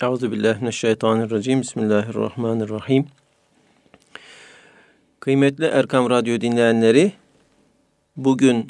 [0.00, 1.60] Euzu billahi mineşşeytanirracim.
[1.60, 3.06] Bismillahirrahmanirrahim.
[5.20, 7.12] Kıymetli Erkam Radyo dinleyenleri,
[8.16, 8.66] bugün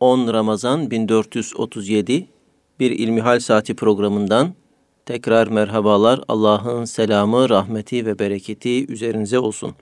[0.00, 2.26] 10 Ramazan 1437
[2.80, 4.54] bir İlmihal Saati programından
[5.06, 6.20] tekrar merhabalar.
[6.28, 9.74] Allah'ın selamı, rahmeti ve bereketi üzerinize olsun.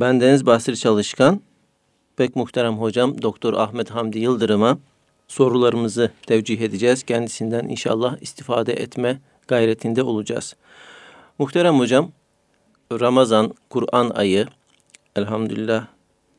[0.00, 1.40] Ben Deniz Basri Çalışkan,
[2.16, 4.78] pek muhterem hocam Doktor Ahmet Hamdi Yıldırım'a
[5.28, 7.02] sorularımızı tevcih edeceğiz.
[7.02, 10.56] Kendisinden inşallah istifade etme gayretinde olacağız.
[11.38, 12.10] Muhterem hocam,
[12.92, 14.46] Ramazan, Kur'an ayı,
[15.16, 15.86] elhamdülillah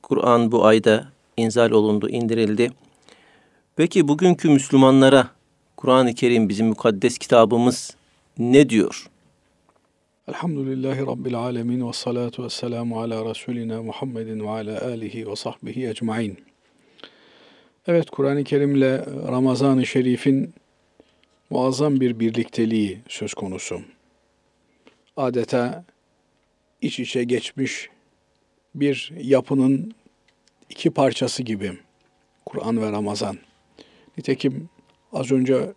[0.04, 2.72] Kur'an bu ayda inzal olundu, indirildi.
[3.76, 5.30] Peki bugünkü Müslümanlara
[5.78, 7.96] Kur'an-ı Kerim bizim mukaddes kitabımız
[8.38, 9.10] ne diyor?
[10.28, 15.88] Elhamdülillahi Rabbil alemin ve salatu ve selamu ala Resulina Muhammedin ve ala alihi ve sahbihi
[15.88, 16.38] ecmain.
[17.88, 20.54] Evet Kur'an-ı Kerim ile Ramazan-ı Şerif'in
[21.50, 23.82] muazzam bir birlikteliği söz konusu.
[25.18, 25.86] Adeta
[26.82, 27.90] iç içe geçmiş
[28.76, 29.94] bir yapının
[30.70, 31.72] iki parçası gibi
[32.46, 33.38] Kur'an ve Ramazan.
[34.18, 34.70] Nitekim
[35.14, 35.74] az önce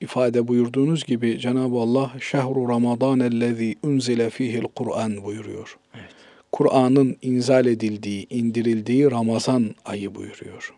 [0.00, 5.78] ifade buyurduğunuz gibi Cenab-ı Allah şehru Ramazan ellezî unzile fihil Kur'an buyuruyor.
[5.94, 6.10] Evet.
[6.52, 10.74] Kur'an'ın inzal edildiği, indirildiği Ramazan ayı buyuruyor.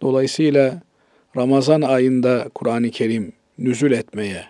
[0.00, 0.82] Dolayısıyla
[1.36, 4.44] Ramazan ayında Kur'an-ı Kerim nüzul etmeye,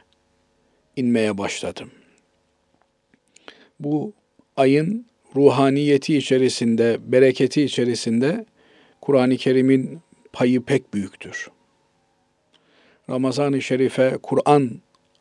[0.97, 1.91] inmeye başladım.
[3.81, 4.13] Bu
[4.57, 5.07] ayın
[5.37, 8.47] ruhaniyeti içerisinde, bereketi içerisinde
[9.01, 10.01] Kur'an-ı Kerim'in
[10.33, 11.51] payı pek büyüktür.
[13.11, 14.71] Ramazan-ı Şerif'e Kur'an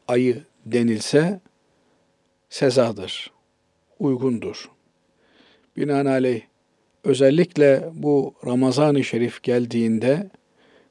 [0.08, 1.40] ayı denilse
[2.50, 3.32] sezadır,
[4.00, 4.70] uygundur.
[5.78, 6.42] Binaenaleyh
[7.04, 10.30] özellikle bu Ramazan-ı Şerif geldiğinde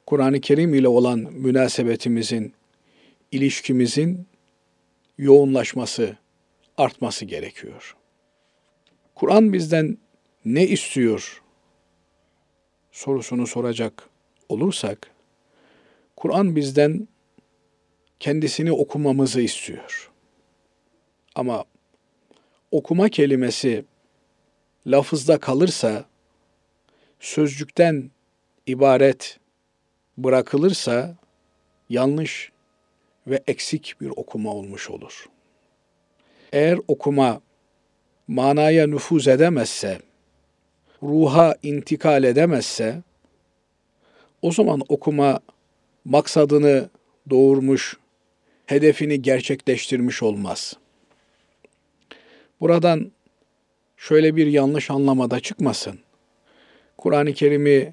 [0.07, 2.53] Kur'an-ı Kerim ile olan münasebetimizin,
[3.33, 4.27] ilişkimizin
[5.19, 6.17] yoğunlaşması,
[6.77, 7.97] artması gerekiyor.
[9.15, 9.99] Kur'an bizden
[10.45, 11.43] ne istiyor
[12.93, 14.09] sorusunu soracak
[14.49, 15.11] olursak,
[16.17, 17.09] Kur'an bizden
[18.21, 20.11] kendisini okumamızı istiyor.
[21.35, 21.65] Ama
[22.71, 23.85] okuma kelimesi
[24.89, 26.05] lafızda kalırsa,
[27.21, 28.11] sözcükten
[28.67, 29.39] ibaret
[30.19, 31.17] bırakılırsa
[31.89, 32.53] yanlış
[33.27, 35.27] ve eksik bir okuma olmuş olur.
[36.53, 37.41] Eğer okuma
[38.29, 39.99] manaya nüfuz edemezse,
[41.03, 43.03] ruha intikal edemezse,
[44.43, 45.41] o zaman okuma
[46.05, 46.89] maksadını
[47.31, 47.97] doğurmuş,
[48.67, 50.77] hedefini gerçekleştirmiş olmaz.
[52.61, 53.13] Buradan
[53.99, 55.99] şöyle bir yanlış anlamada çıkmasın.
[56.99, 57.93] Kur'an-ı Kerim'i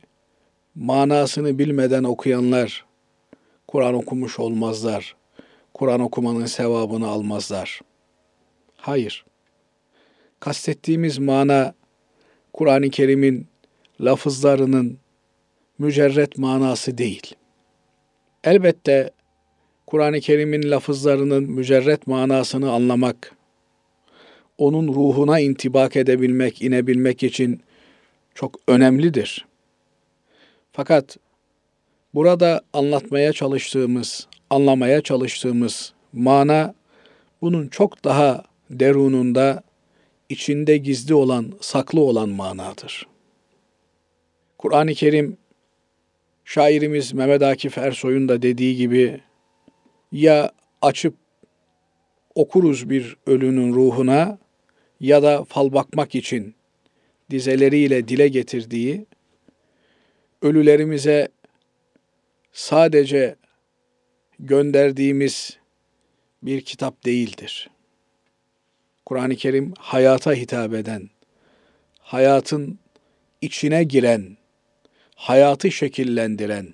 [0.75, 2.85] manasını bilmeden okuyanlar
[3.67, 5.15] Kur'an okumuş olmazlar.
[5.73, 7.81] Kur'an okumanın sevabını almazlar.
[8.77, 9.25] Hayır.
[10.39, 11.73] Kastettiğimiz mana
[12.53, 13.47] Kur'an-ı Kerim'in
[14.01, 14.97] lafızlarının
[15.79, 17.35] mücerret manası değil.
[18.43, 19.11] Elbette
[19.87, 23.34] Kur'an-ı Kerim'in lafızlarının mücerret manasını anlamak,
[24.57, 27.61] onun ruhuna intibak edebilmek, inebilmek için
[28.35, 29.45] çok önemlidir.
[30.71, 31.17] Fakat
[32.13, 36.73] burada anlatmaya çalıştığımız, anlamaya çalıştığımız mana
[37.41, 39.63] bunun çok daha derununda,
[40.29, 43.07] içinde gizli olan, saklı olan manadır.
[44.57, 45.37] Kur'an-ı Kerim
[46.45, 49.21] şairimiz Mehmet Akif Ersoy'un da dediği gibi
[50.11, 50.51] ya
[50.81, 51.15] açıp
[52.35, 54.37] okuruz bir ölünün ruhuna
[55.05, 56.55] ya da fal bakmak için
[57.29, 59.05] dizeleriyle dile getirdiği
[60.41, 61.27] ölülerimize
[62.53, 63.35] sadece
[64.39, 65.57] gönderdiğimiz
[66.41, 67.69] bir kitap değildir.
[69.05, 71.09] Kur'an-ı Kerim hayata hitap eden,
[71.99, 72.79] hayatın
[73.41, 74.37] içine giren,
[75.15, 76.73] hayatı şekillendiren,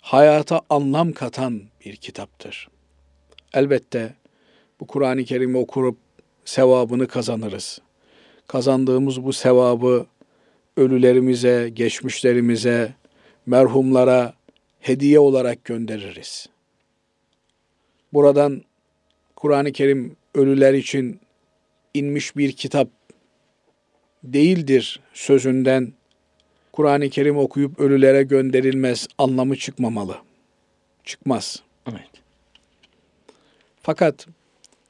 [0.00, 2.68] hayata anlam katan bir kitaptır.
[3.54, 4.14] Elbette
[4.80, 6.05] bu Kur'an-ı Kerim'i okurup
[6.46, 7.78] sevabını kazanırız.
[8.46, 10.06] Kazandığımız bu sevabı
[10.76, 12.94] ölülerimize, geçmişlerimize,
[13.46, 14.34] merhumlara
[14.80, 16.48] hediye olarak göndeririz.
[18.12, 18.62] Buradan
[19.36, 21.20] Kur'an-ı Kerim ölüler için
[21.94, 22.88] inmiş bir kitap
[24.24, 25.92] değildir sözünden
[26.72, 30.16] Kur'an-ı Kerim okuyup ölülere gönderilmez anlamı çıkmamalı.
[31.04, 31.62] Çıkmaz.
[31.90, 32.10] Evet.
[33.82, 34.26] Fakat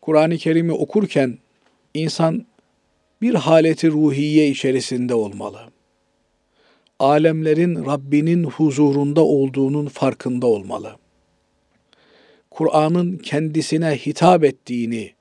[0.01, 1.39] Kur'an-ı Kerim'i okurken
[1.97, 2.47] insan
[3.23, 5.61] bir haleti ruhiye içerisinde olmalı.
[6.99, 10.97] Alemlerin Rabbinin huzurunda olduğunun farkında olmalı.
[12.51, 15.13] Kur'an'ın kendisine hitap ettiğini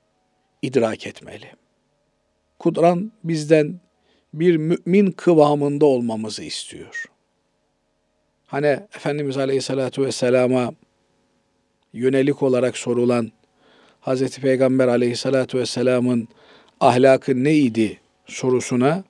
[0.62, 1.46] idrak etmeli.
[2.58, 3.80] Kur'an bizden
[4.34, 7.04] bir mümin kıvamında olmamızı istiyor.
[8.46, 10.72] Hani Efendimiz Aleyhisselatü Vesselam'a
[11.92, 13.32] yönelik olarak sorulan
[14.00, 14.38] Hz.
[14.38, 16.28] Peygamber Aleyhisselatü Vesselam'ın
[16.80, 19.04] ahlakı neydi sorusuna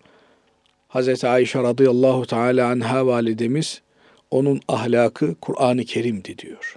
[0.89, 1.25] Hz.
[1.25, 3.83] Ayşe radıyallahu teala anha validemiz
[4.31, 6.77] onun ahlakı Kur'an-ı Kerim'di diyor.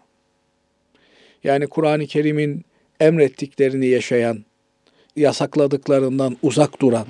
[1.43, 2.65] Yani Kur'an-ı Kerim'in
[2.99, 4.45] emrettiklerini yaşayan,
[5.15, 7.07] yasakladıklarından uzak duran,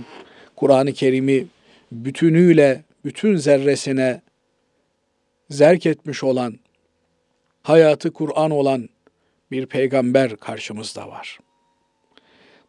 [0.55, 1.47] Kur'an-ı Kerim'i
[1.91, 4.21] bütünüyle, bütün zerresine
[5.49, 6.59] zerk etmiş olan,
[7.63, 8.89] hayatı Kur'an olan
[9.51, 11.39] bir peygamber karşımızda var.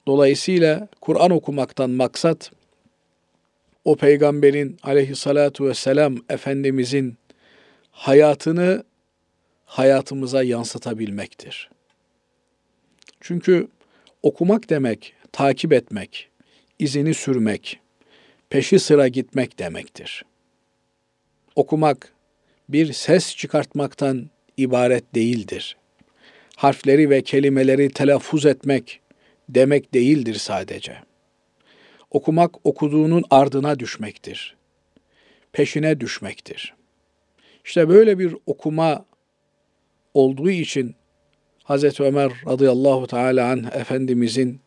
[0.07, 2.51] Dolayısıyla Kur'an okumaktan maksat,
[3.85, 7.19] o peygamberin aleyhissalatu vesselam Efendimizin
[7.91, 8.85] hayatını
[9.65, 11.71] hayatımıza yansıtabilmektir.
[13.21, 13.69] Çünkü
[14.23, 16.29] okumak demek, takip etmek,
[16.79, 17.81] izini sürmek,
[18.51, 20.25] peşi sıra gitmek demektir.
[21.57, 22.13] Okumak
[22.69, 25.77] bir ses çıkartmaktan ibaret değildir.
[26.57, 29.01] Harfleri ve kelimeleri telaffuz etmek
[29.55, 30.97] demek değildir sadece.
[32.11, 34.57] Okumak okuduğunun ardına düşmektir.
[35.53, 36.75] Peşine düşmektir.
[37.65, 39.05] İşte böyle bir okuma
[40.15, 40.95] olduğu için
[41.65, 42.01] Hz.
[42.01, 44.61] Ömer radıyallahu teala anh Efendimizin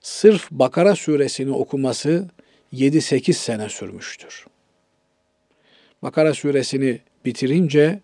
[0.00, 2.28] sırf Bakara suresini okuması
[2.72, 4.46] 7-8 sene sürmüştür.
[6.02, 8.00] Bakara suresini bitirince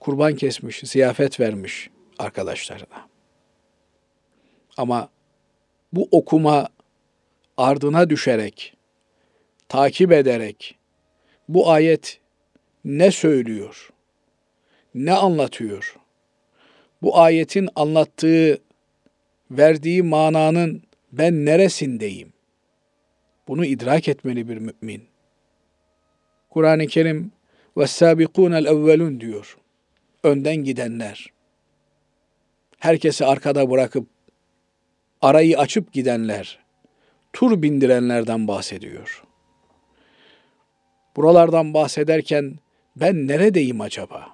[0.00, 3.11] kurban kesmiş, ziyafet vermiş arkadaşlarına.
[4.76, 5.08] Ama
[5.92, 6.68] bu okuma
[7.56, 8.74] ardına düşerek,
[9.68, 10.78] takip ederek
[11.48, 12.20] bu ayet
[12.84, 13.90] ne söylüyor?
[14.94, 15.96] Ne anlatıyor?
[17.02, 18.58] Bu ayetin anlattığı,
[19.50, 20.82] verdiği mananın
[21.12, 22.32] ben neresindeyim?
[23.48, 25.04] Bunu idrak etmeli bir mümin.
[26.50, 27.32] Kur'an-ı Kerim
[27.76, 29.58] el evvelun diyor.
[30.22, 31.26] Önden gidenler.
[32.78, 34.06] Herkesi arkada bırakıp
[35.22, 36.58] arayı açıp gidenler,
[37.32, 39.24] tur bindirenlerden bahsediyor.
[41.16, 42.54] Buralardan bahsederken
[42.96, 44.28] ben neredeyim acaba?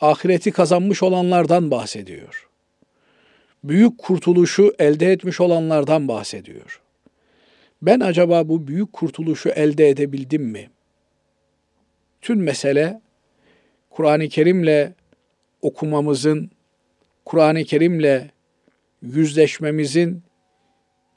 [0.00, 2.48] Ahireti kazanmış olanlardan bahsediyor.
[3.64, 6.80] Büyük kurtuluşu elde etmiş olanlardan bahsediyor.
[7.82, 10.70] Ben acaba bu büyük kurtuluşu elde edebildim mi?
[12.20, 13.00] Tüm mesele
[13.90, 14.92] Kur'an-ı Kerim'le
[15.62, 16.50] okumamızın,
[17.24, 18.30] Kur'an-ı Kerim'le
[19.02, 20.22] yüzleşmemizin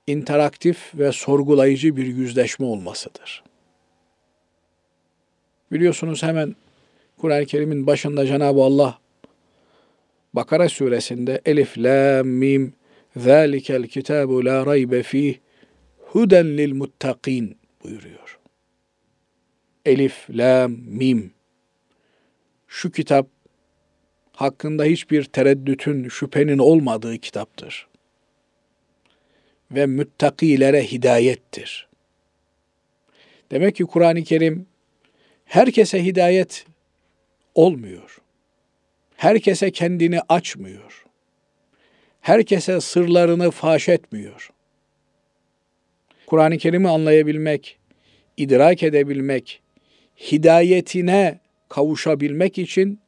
[0.08, 3.44] interaktif ve sorgulayıcı bir yüzleşme olmasıdır.
[5.72, 6.56] Biliyorsunuz hemen
[7.18, 9.00] Kur'an-ı Kerim'in başında Cenab-ı Allah
[10.34, 12.74] Bakara suresinde Elif, La, Mim,
[13.18, 15.38] Zalikel kitabu la raybe fih
[16.00, 18.40] huden lil muttakin buyuruyor.
[19.86, 21.32] Elif, La, Mim.
[22.68, 23.28] Şu kitap
[24.36, 27.88] hakkında hiçbir tereddütün, şüphenin olmadığı kitaptır.
[29.72, 31.88] Ve müttakilere hidayettir.
[33.52, 34.66] Demek ki Kur'an-ı Kerim
[35.46, 36.66] herkese hidayet
[37.56, 38.18] olmuyor.
[39.16, 41.06] Herkese kendini açmıyor.
[42.22, 44.50] Herkese sırlarını faş etmiyor.
[46.26, 47.80] Kur'an-ı Kerim'i anlayabilmek,
[48.38, 49.62] idrak edebilmek,
[50.32, 53.00] hidayetine kavuşabilmek için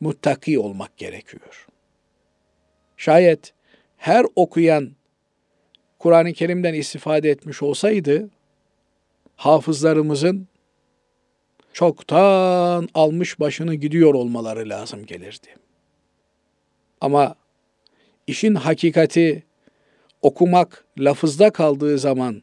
[0.00, 1.66] muttaki olmak gerekiyor.
[2.96, 3.52] Şayet
[3.96, 4.90] her okuyan
[5.98, 8.30] Kur'an-ı Kerim'den istifade etmiş olsaydı,
[9.36, 10.48] hafızlarımızın
[11.72, 15.48] çoktan almış başını gidiyor olmaları lazım gelirdi.
[17.00, 17.34] Ama
[18.26, 19.42] işin hakikati
[20.22, 22.42] okumak lafızda kaldığı zaman,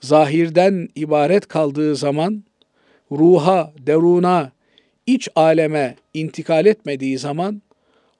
[0.00, 2.44] zahirden ibaret kaldığı zaman,
[3.12, 4.52] ruha, deruna,
[5.06, 7.62] iç aleme intikal etmediği zaman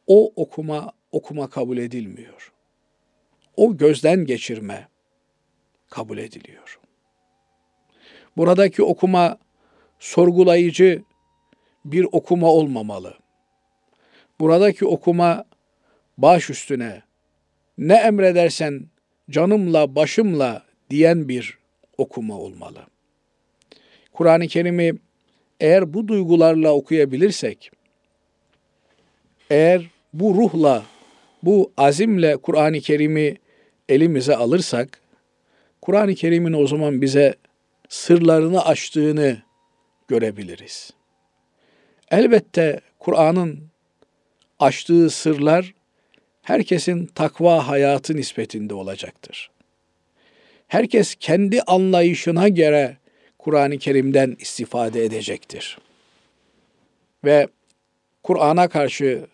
[0.07, 2.53] o okuma okuma kabul edilmiyor.
[3.57, 4.89] O gözden geçirme
[5.91, 6.79] kabul ediliyor.
[8.37, 9.39] Buradaki okuma
[9.99, 11.03] sorgulayıcı
[11.85, 13.15] bir okuma olmamalı.
[14.41, 15.45] Buradaki okuma
[16.19, 17.03] baş üstüne
[17.79, 18.87] ne emredersen
[19.31, 21.59] canımla başımla diyen bir
[21.99, 22.87] okuma olmalı.
[24.13, 24.93] Kur'an-ı Kerim'i
[25.61, 27.71] eğer bu duygularla okuyabilirsek,
[29.51, 29.83] eğer
[30.13, 30.83] bu ruhla,
[31.43, 33.37] bu azimle Kur'an-ı Kerim'i
[33.89, 35.01] elimize alırsak,
[35.83, 37.35] Kur'an-ı Kerim'in o zaman bize
[37.89, 39.43] sırlarını açtığını
[40.09, 40.91] görebiliriz.
[42.11, 43.61] Elbette Kur'an'ın
[44.59, 45.75] açtığı sırlar
[46.43, 49.51] herkesin takva hayatı nispetinde olacaktır.
[50.69, 52.97] Herkes kendi anlayışına göre
[53.47, 55.79] Kur'an-ı Kerim'den istifade edecektir.
[57.25, 57.49] Ve
[58.23, 59.27] Kur'an'a karşı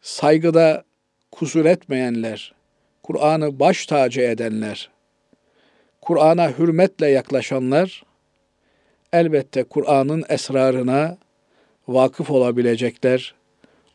[0.00, 0.84] saygıda
[1.32, 2.54] kusur etmeyenler,
[3.02, 4.90] Kur'an'ı baş tacı edenler,
[6.00, 8.02] Kur'an'a hürmetle yaklaşanlar
[9.12, 11.18] elbette Kur'an'ın esrarına
[11.88, 13.34] vakıf olabilecekler,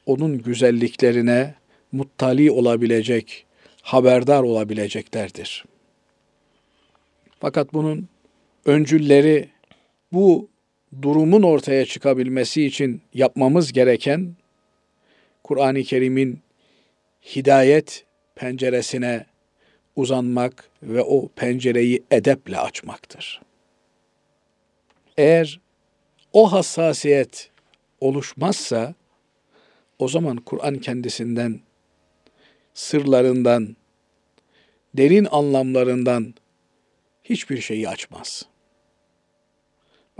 [0.05, 1.55] onun güzelliklerine
[1.91, 3.45] muttali olabilecek,
[3.81, 5.65] haberdar olabileceklerdir.
[7.39, 8.07] Fakat bunun
[8.65, 9.49] öncülleri
[10.11, 10.49] bu
[11.01, 14.35] durumun ortaya çıkabilmesi için yapmamız gereken
[15.43, 16.39] Kur'an-ı Kerim'in
[17.35, 19.25] hidayet penceresine
[19.95, 23.41] uzanmak ve o pencereyi edeple açmaktır.
[25.17, 25.59] Eğer
[26.33, 27.51] o hassasiyet
[27.99, 28.93] oluşmazsa
[29.99, 31.59] o zaman Kur'an kendisinden
[32.73, 33.75] sırlarından,
[34.93, 36.33] derin anlamlarından
[37.23, 38.50] hiçbir şeyi açmaz.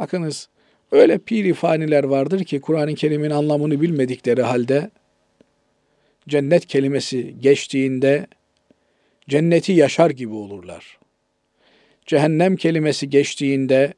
[0.02, 0.50] Bakınız
[0.92, 4.92] öyle pirifaniler vardır ki Kur'an-ı Kerim'in anlamını bilmedikleri halde
[6.30, 8.28] cennet kelimesi geçtiğinde
[9.30, 11.00] cenneti yaşar gibi olurlar.
[12.06, 13.94] Cehennem kelimesi geçtiğinde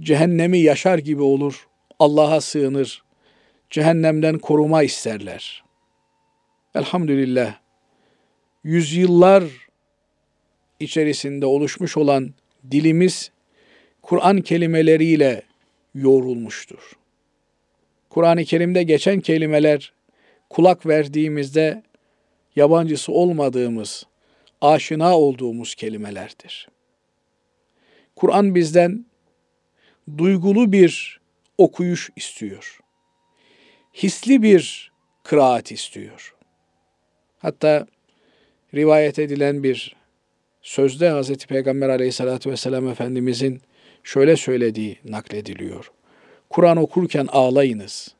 [0.00, 1.68] cehennemi yaşar gibi olur.
[1.98, 3.02] Allah'a sığınır.
[3.70, 5.64] Cehennemden koruma isterler.
[6.74, 7.54] Elhamdülillah
[8.64, 9.44] yüzyıllar
[10.80, 12.34] içerisinde oluşmuş olan
[12.70, 13.30] dilimiz
[14.06, 15.42] Kur'an kelimeleriyle
[15.94, 16.92] yoğrulmuştur.
[18.10, 19.92] Kur'an-ı Kerim'de geçen kelimeler
[20.50, 21.82] kulak verdiğimizde
[22.56, 24.06] yabancısı olmadığımız,
[24.60, 26.68] aşina olduğumuz kelimelerdir.
[28.16, 29.06] Kur'an bizden
[30.18, 31.20] duygulu bir
[31.58, 32.80] okuyuş istiyor.
[33.94, 36.34] Hisli bir kıraat istiyor.
[37.38, 37.86] Hatta
[38.74, 39.96] rivayet edilen bir
[40.62, 41.36] sözde Hz.
[41.36, 43.62] Peygamber aleyhissalatü vesselam Efendimizin
[44.06, 45.92] şöyle söylediği naklediliyor.
[46.50, 48.14] Kur'an okurken ağlayınız.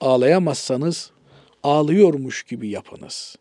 [0.00, 1.10] Ağlayamazsanız
[1.62, 3.36] ağlıyormuş gibi yapınız.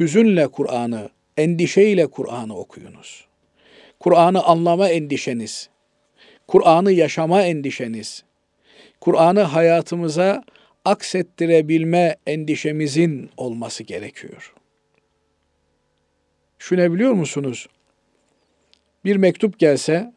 [0.00, 3.26] Hüzünle Kur'an'ı, endişeyle Kur'an'ı okuyunuz.
[4.00, 5.68] Kur'an'ı anlama endişeniz,
[6.48, 8.24] Kur'an'ı yaşama endişeniz,
[9.00, 10.44] Kur'an'ı hayatımıza
[10.84, 14.54] aksettirebilme endişemizin olması gerekiyor.
[16.58, 17.66] Şunu biliyor musunuz?
[19.04, 20.12] Bir mektup gelse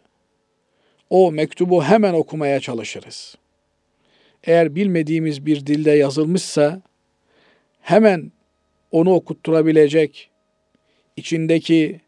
[1.10, 3.36] o mektubu hemen okumaya çalışırız.
[4.44, 6.82] Eğer bilmediğimiz bir dilde yazılmışsa
[7.82, 8.32] hemen
[8.92, 10.30] onu okutturabilecek,
[11.18, 12.02] içindeki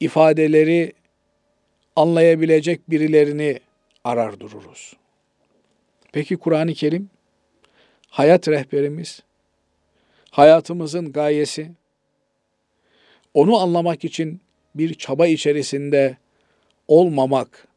[0.00, 0.92] ifadeleri
[1.96, 3.60] anlayabilecek birilerini
[4.04, 4.96] arar dururuz.
[6.12, 7.10] Peki Kur'an-ı Kerim
[8.08, 9.22] hayat rehberimiz,
[10.30, 11.70] hayatımızın gayesi,
[13.34, 14.40] onu anlamak için
[14.74, 16.16] bir çaba içerisinde
[16.88, 17.68] olmamak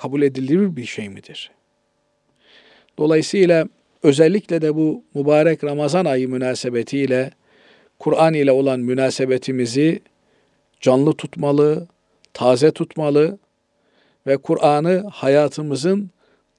[0.00, 1.50] kabul edilir bir şey midir?
[2.98, 3.68] Dolayısıyla
[4.02, 7.30] özellikle de bu mübarek Ramazan ayı münasebetiyle
[7.98, 10.00] Kur'an ile olan münasebetimizi
[10.80, 11.88] canlı tutmalı,
[12.32, 13.38] taze tutmalı
[14.26, 16.10] ve Kur'an'ı hayatımızın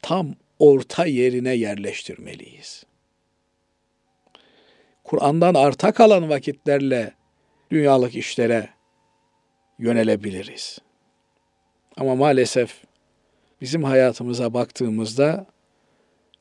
[0.02, 2.84] tam orta yerine yerleştirmeliyiz.
[5.04, 7.14] Kur'an'dan arta kalan vakitlerle
[7.72, 8.70] dünyalık işlere
[9.80, 10.80] yönelebiliriz.
[11.98, 12.91] Ama maalesef
[13.62, 15.46] bizim hayatımıza baktığımızda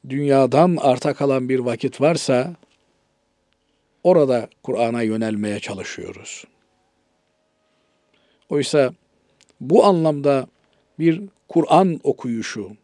[0.08, 2.54] dünyadan arta kalan bir vakit varsa
[4.04, 6.44] orada Kur'an'a yönelmeye çalışıyoruz.
[8.48, 8.92] Oysa
[9.60, 10.46] bu anlamda
[10.98, 12.76] bir Kur'an okuyuşu,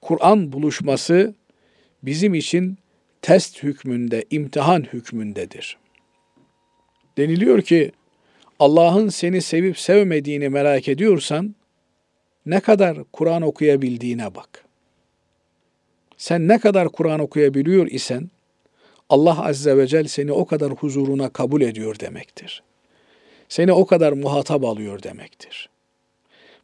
[0.00, 1.34] Kur'an buluşması
[2.02, 2.78] bizim için
[3.22, 5.78] test hükmünde, imtihan hükmündedir.
[7.18, 7.92] Deniliyor ki
[8.58, 11.54] Allah'ın seni sevip sevmediğini merak ediyorsan
[12.46, 14.64] ne kadar Kur'an okuyabildiğine bak.
[16.16, 18.30] Sen ne kadar Kur'an okuyabiliyor isen
[19.08, 22.62] Allah Azze ve Celle seni o kadar huzuruna kabul ediyor demektir.
[23.48, 25.68] Seni o kadar muhatap alıyor demektir.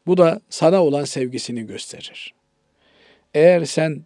[0.06, 2.34] Bu da sana olan sevgisini gösterir.
[3.34, 4.02] Eğer sen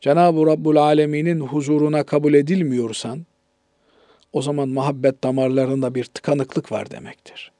[0.00, 3.26] Cenab-ı Rabbul Alemin'in huzuruna kabul edilmiyorsan,
[4.32, 7.52] o zaman muhabbet damarlarında bir tıkanıklık var demektir.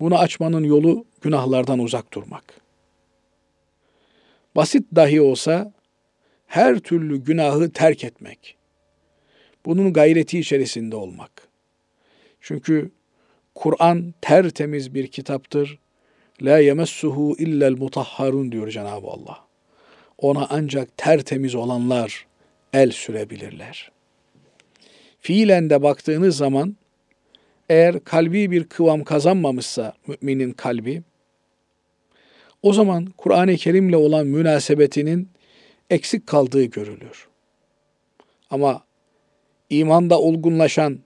[0.00, 2.44] Bunu açmanın yolu günahlardan uzak durmak.
[4.56, 5.72] Basit dahi olsa
[6.46, 8.56] her türlü günahı terk etmek.
[9.64, 11.48] Bunun gayreti içerisinde olmak.
[12.40, 12.90] Çünkü
[13.54, 15.78] Kur'an tertemiz bir kitaptır.
[16.42, 19.46] La yemessuhu illel mutahharun diyor Cenab-ı Allah.
[20.18, 22.26] Ona ancak tertemiz olanlar
[22.72, 23.92] el sürebilirler.
[25.20, 26.76] fiilen de baktığınız zaman
[27.68, 31.02] eğer kalbi bir kıvam kazanmamışsa müminin kalbi
[32.62, 35.28] o zaman Kur'an-ı Kerim'le olan münasebetinin
[35.90, 37.28] eksik kaldığı görülür.
[38.50, 38.84] Ama
[39.70, 40.98] imanda olgunlaşan,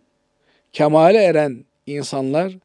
[0.73, 2.59] kemale eren insanlar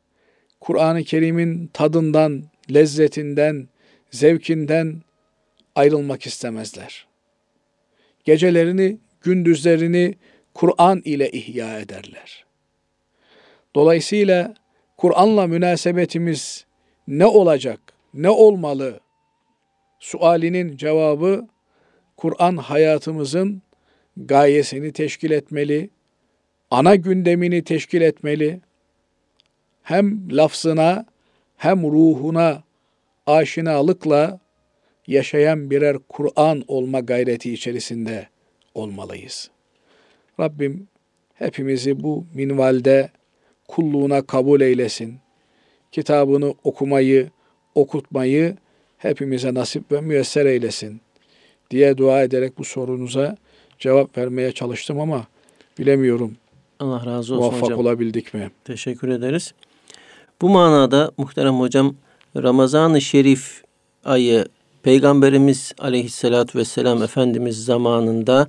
[0.60, 3.68] Kur'an-ı Kerim'in tadından, lezzetinden,
[4.12, 5.02] zevkinden
[5.76, 7.08] ayrılmak istemezler.
[8.24, 10.16] Gecelerini, gündüzlerini
[10.54, 12.46] Kur'an ile ihya ederler.
[13.76, 14.54] Dolayısıyla
[14.98, 16.66] Kur'an'la münasebetimiz
[17.08, 17.85] ne olacak,
[18.16, 19.00] ne olmalı?
[20.00, 21.48] Sualinin cevabı
[22.18, 23.62] Kur'an hayatımızın
[24.18, 25.90] gayesini teşkil etmeli,
[26.72, 28.62] ana gündemini teşkil etmeli.
[29.84, 31.06] Hem lafzına
[31.58, 32.64] hem ruhuna
[33.26, 34.40] aşinalıkla
[35.08, 38.28] yaşayan birer Kur'an olma gayreti içerisinde
[38.74, 39.52] olmalıyız.
[40.40, 40.88] Rabbim
[41.34, 43.10] hepimizi bu minvalde
[43.68, 45.20] kulluğuna kabul eylesin.
[45.92, 47.30] Kitabını okumayı,
[47.76, 48.56] okutmayı
[48.98, 51.02] hepimize nasip ve müyesser eylesin
[51.72, 53.38] diye dua ederek bu sorunuza
[53.80, 55.28] cevap vermeye çalıştım ama
[55.80, 56.34] bilemiyorum.
[56.80, 57.80] Allah razı olsun Muvaffak hocam.
[57.80, 58.52] olabildik mi?
[58.64, 59.54] Teşekkür ederiz.
[60.42, 61.96] Bu manada muhterem hocam
[62.38, 63.64] Ramazan-ı Şerif
[64.06, 64.46] ayı
[64.84, 68.48] Peygamberimiz aleyhissalatü vesselam Efendimiz zamanında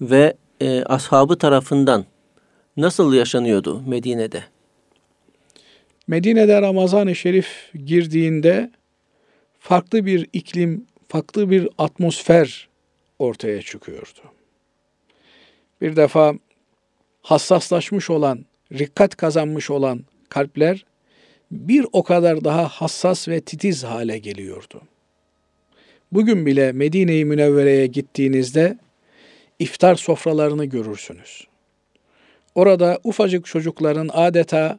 [0.00, 2.04] ve e, ashabı tarafından
[2.76, 4.44] nasıl yaşanıyordu Medine'de?
[6.06, 8.70] Medine'de Ramazan-ı Şerif girdiğinde
[9.58, 12.68] farklı bir iklim, farklı bir atmosfer
[13.18, 14.20] ortaya çıkıyordu.
[15.80, 16.34] Bir defa
[17.22, 20.84] hassaslaşmış olan, rikkat kazanmış olan kalpler
[21.50, 24.82] bir o kadar daha hassas ve titiz hale geliyordu.
[26.12, 28.78] Bugün bile Medine-i Münevvere'ye gittiğinizde
[29.58, 31.46] iftar sofralarını görürsünüz.
[32.54, 34.78] Orada ufacık çocukların adeta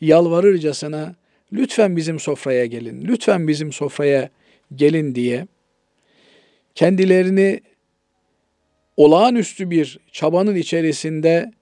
[0.00, 1.14] yalvarırcasına
[1.52, 4.30] lütfen bizim sofraya gelin, lütfen bizim sofraya
[4.74, 5.46] gelin diye
[6.74, 7.60] kendilerini
[8.96, 11.52] olağanüstü bir çabanın içerisinde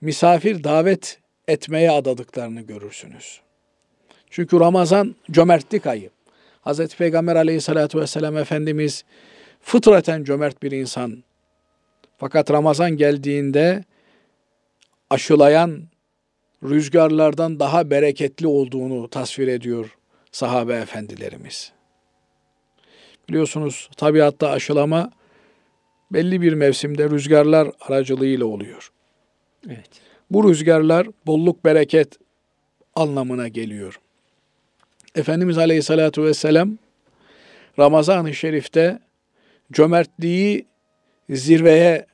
[0.00, 3.40] misafir davet etmeye adadıklarını görürsünüz.
[4.30, 6.10] Çünkü Ramazan cömertlik ayı.
[6.60, 9.04] Hazreti Peygamber aleyhissalatü vesselam Efendimiz
[9.60, 11.24] fıtraten cömert bir insan.
[12.18, 13.84] Fakat Ramazan geldiğinde
[15.10, 15.82] aşılayan
[16.64, 19.96] rüzgarlardan daha bereketli olduğunu tasvir ediyor
[20.32, 21.72] sahabe efendilerimiz.
[23.28, 25.10] Biliyorsunuz tabiatta aşılama
[26.12, 28.92] belli bir mevsimde rüzgarlar aracılığıyla oluyor.
[29.66, 29.90] Evet.
[30.30, 32.18] Bu rüzgarlar bolluk bereket
[32.94, 34.00] anlamına geliyor.
[35.14, 36.78] Efendimiz Aleyhisselatü Vesselam
[37.78, 38.98] Ramazan-ı Şerif'te
[39.72, 40.66] cömertliği
[41.30, 42.06] zirveye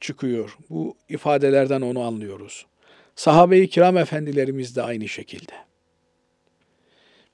[0.00, 0.56] çıkıyor.
[0.70, 2.66] Bu ifadelerden onu anlıyoruz.
[3.16, 5.52] Sahabe-i kiram efendilerimiz de aynı şekilde.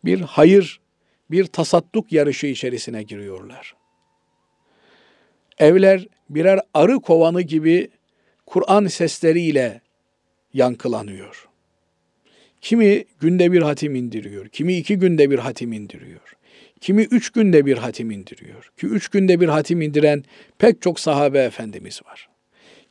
[0.05, 0.81] Bir hayır,
[1.31, 3.75] bir tasadduk yarışı içerisine giriyorlar.
[5.59, 7.88] Evler birer arı kovanı gibi
[8.47, 9.81] Kur'an sesleriyle
[10.55, 11.49] yankılanıyor.
[12.61, 16.37] Kimi günde bir hatim indiriyor, kimi iki günde bir hatim indiriyor.
[16.81, 18.73] Kimi üç günde bir hatim indiriyor.
[18.77, 20.25] Ki üç günde bir hatim indiren
[20.59, 22.29] pek çok sahabe efendimiz var.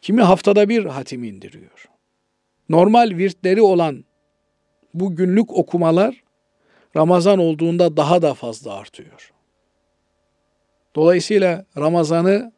[0.01, 1.89] Kimi haftada bir hatim indiriyor.
[2.69, 4.05] Normal virtleri olan
[4.93, 6.23] bu günlük okumalar
[6.95, 9.31] Ramazan olduğunda daha da fazla artıyor.
[10.95, 12.51] Dolayısıyla Ramazan'ı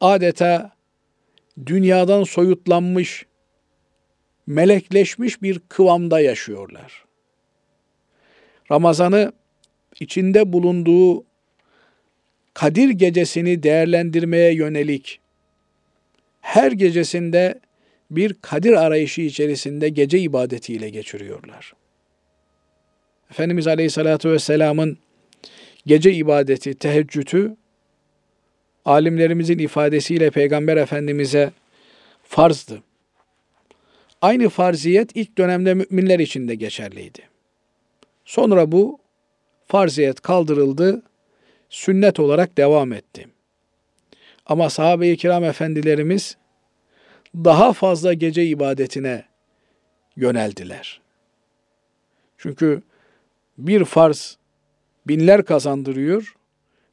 [0.00, 0.72] adeta
[1.66, 3.26] dünyadan soyutlanmış,
[4.46, 7.04] melekleşmiş bir kıvamda yaşıyorlar.
[8.70, 9.32] Ramazan'ı
[10.00, 11.24] içinde bulunduğu
[12.54, 15.20] Kadir gecesini değerlendirmeye yönelik
[16.40, 17.60] her gecesinde
[18.10, 21.72] bir kadir arayışı içerisinde gece ibadetiyle geçiriyorlar.
[23.30, 24.98] Efendimiz Aleyhisselatü Vesselam'ın
[25.86, 27.56] gece ibadeti, teheccüdü
[28.84, 31.52] alimlerimizin ifadesiyle Peygamber Efendimiz'e
[32.22, 32.82] farzdı.
[34.22, 37.22] Aynı farziyet ilk dönemde müminler için de geçerliydi.
[38.24, 38.98] Sonra bu
[39.66, 41.02] farziyet kaldırıldı,
[41.70, 43.26] sünnet olarak devam etti.
[44.46, 46.36] Ama sahabe-i kiram efendilerimiz
[47.34, 49.24] daha fazla gece ibadetine
[50.16, 51.00] yöneldiler.
[52.38, 52.82] Çünkü
[53.58, 54.38] bir farz
[55.06, 56.34] binler kazandırıyor,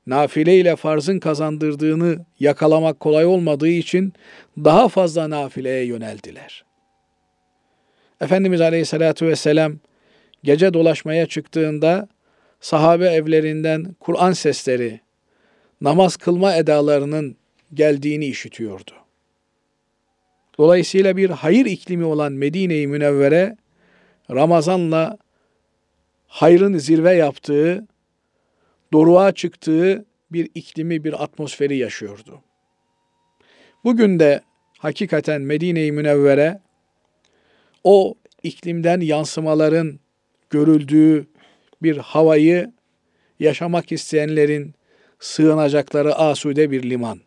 [0.07, 4.13] nafile ile farzın kazandırdığını yakalamak kolay olmadığı için
[4.57, 6.65] daha fazla nafileye yöneldiler.
[8.21, 9.73] Efendimiz Aleyhisselatü Vesselam
[10.43, 12.07] gece dolaşmaya çıktığında
[12.59, 14.99] sahabe evlerinden Kur'an sesleri,
[15.81, 17.37] namaz kılma edalarının
[17.73, 19.06] geldiğini işitiyordu.
[20.57, 23.57] Dolayısıyla bir hayır iklimi olan Medine-i Münevvere
[24.31, 25.17] Ramazan'la
[26.27, 27.87] hayrın zirve yaptığı,
[28.93, 32.41] doruğa çıktığı bir iklimi, bir atmosferi yaşıyordu.
[33.83, 34.41] Bugün de
[34.77, 36.59] hakikaten Medine-i Münevvere
[37.83, 39.99] o iklimden yansımaların
[40.49, 41.27] görüldüğü
[41.81, 42.71] bir havayı
[43.39, 44.73] yaşamak isteyenlerin
[45.19, 47.19] sığınacakları asude bir liman.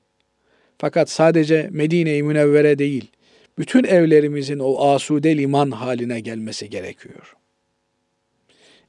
[0.79, 3.11] Fakat sadece Medine-i Münevvere değil,
[3.61, 7.37] bütün evlerimizin o asude liman haline gelmesi gerekiyor.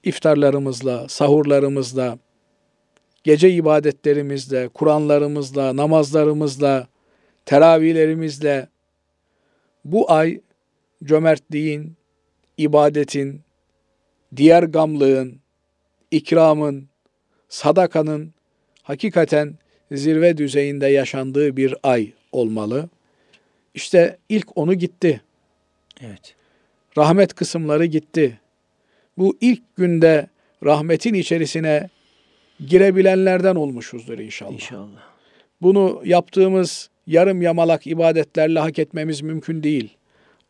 [0.03, 2.19] İftarlarımızla, sahurlarımızla,
[3.23, 6.88] gece ibadetlerimizle, Kur'anlarımızla, namazlarımızla,
[7.45, 8.67] teravihlerimizle
[9.86, 10.41] bu ay
[11.03, 11.93] cömertliğin,
[12.57, 13.41] ibadetin,
[14.36, 15.39] diğer gamlığın,
[16.12, 16.89] ikramın,
[17.49, 18.34] sadakanın
[18.84, 19.55] hakikaten
[19.91, 22.89] zirve düzeyinde yaşandığı bir ay olmalı.
[23.75, 25.21] İşte ilk onu gitti.
[26.01, 26.36] Evet.
[26.97, 28.39] Rahmet kısımları gitti.
[29.17, 30.27] Bu ilk günde
[30.65, 31.89] rahmetin içerisine
[32.67, 34.53] girebilenlerden olmuşuzdur inşallah.
[34.53, 35.12] İnşallah.
[35.62, 39.97] Bunu yaptığımız yarım yamalak ibadetlerle hak etmemiz mümkün değil.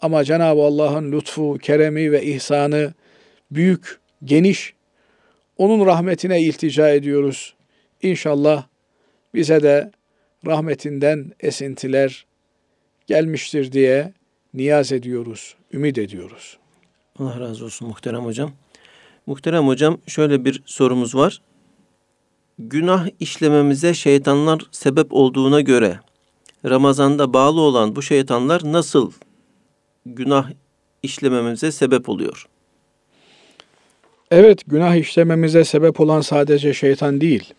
[0.01, 2.93] Ama Cenab-ı Allah'ın lütfu, keremi ve ihsanı
[3.51, 4.73] büyük, geniş.
[5.57, 7.55] Onun rahmetine iltica ediyoruz.
[8.01, 8.65] İnşallah
[9.33, 9.91] bize de
[10.45, 12.25] rahmetinden esintiler
[13.07, 14.13] gelmiştir diye
[14.53, 16.57] niyaz ediyoruz, ümit ediyoruz.
[17.19, 18.51] Allah razı olsun muhterem hocam.
[19.25, 21.41] Muhterem hocam şöyle bir sorumuz var.
[22.59, 25.99] Günah işlememize şeytanlar sebep olduğuna göre
[26.65, 29.11] Ramazan'da bağlı olan bu şeytanlar nasıl
[30.05, 30.51] günah
[31.03, 32.47] işlememize sebep oluyor?
[34.31, 37.53] Evet, günah işlememize sebep olan sadece şeytan değil.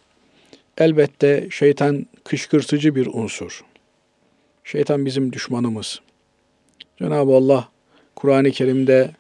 [0.78, 3.64] Elbette şeytan kışkırtıcı bir unsur.
[4.64, 6.01] Şeytan bizim düşmanımız.
[6.98, 7.68] Cenab-ı Allah
[8.16, 9.11] Kur'an-ı Kerim'de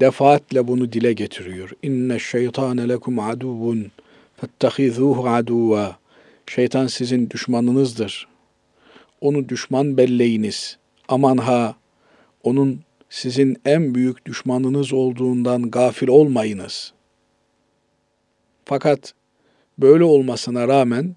[0.00, 1.70] defaatle bunu dile getiriyor.
[1.82, 3.90] İnne şeytane lekum aduvun
[4.36, 5.96] fettehizuhu aduva.
[6.46, 8.28] Şeytan sizin düşmanınızdır.
[9.20, 10.78] Onu düşman belleyiniz.
[11.08, 11.74] Aman ha,
[12.42, 12.80] onun
[13.10, 16.92] sizin en büyük düşmanınız olduğundan gafil olmayınız.
[18.64, 19.14] Fakat
[19.78, 21.16] böyle olmasına rağmen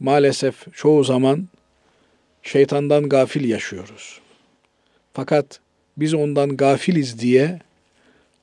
[0.00, 1.48] maalesef çoğu zaman
[2.42, 4.20] şeytandan gafil yaşıyoruz.
[5.12, 5.60] Fakat
[5.96, 7.58] biz ondan gafiliz diye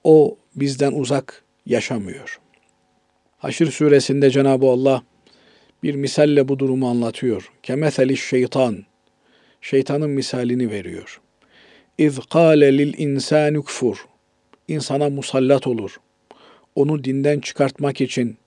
[0.03, 2.39] o bizden uzak yaşamıyor.
[3.37, 5.03] Haşr suresinde Cenab-ı Allah
[5.83, 7.51] bir misalle bu durumu anlatıyor.
[7.63, 8.85] Kemetheli şeytan.
[9.61, 11.21] Şeytanın misalini veriyor.
[11.97, 14.05] İz kâle lil insâni kfur.
[14.67, 15.97] İnsana musallat olur.
[16.75, 18.37] Onu dinden çıkartmak için,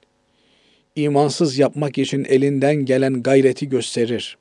[0.97, 4.39] imansız yapmak için elinden gelen gayreti gösterir.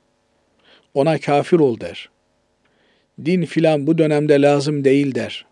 [0.94, 2.10] Ona kafir ol der.
[3.24, 5.46] Din filan bu dönemde lazım değil der.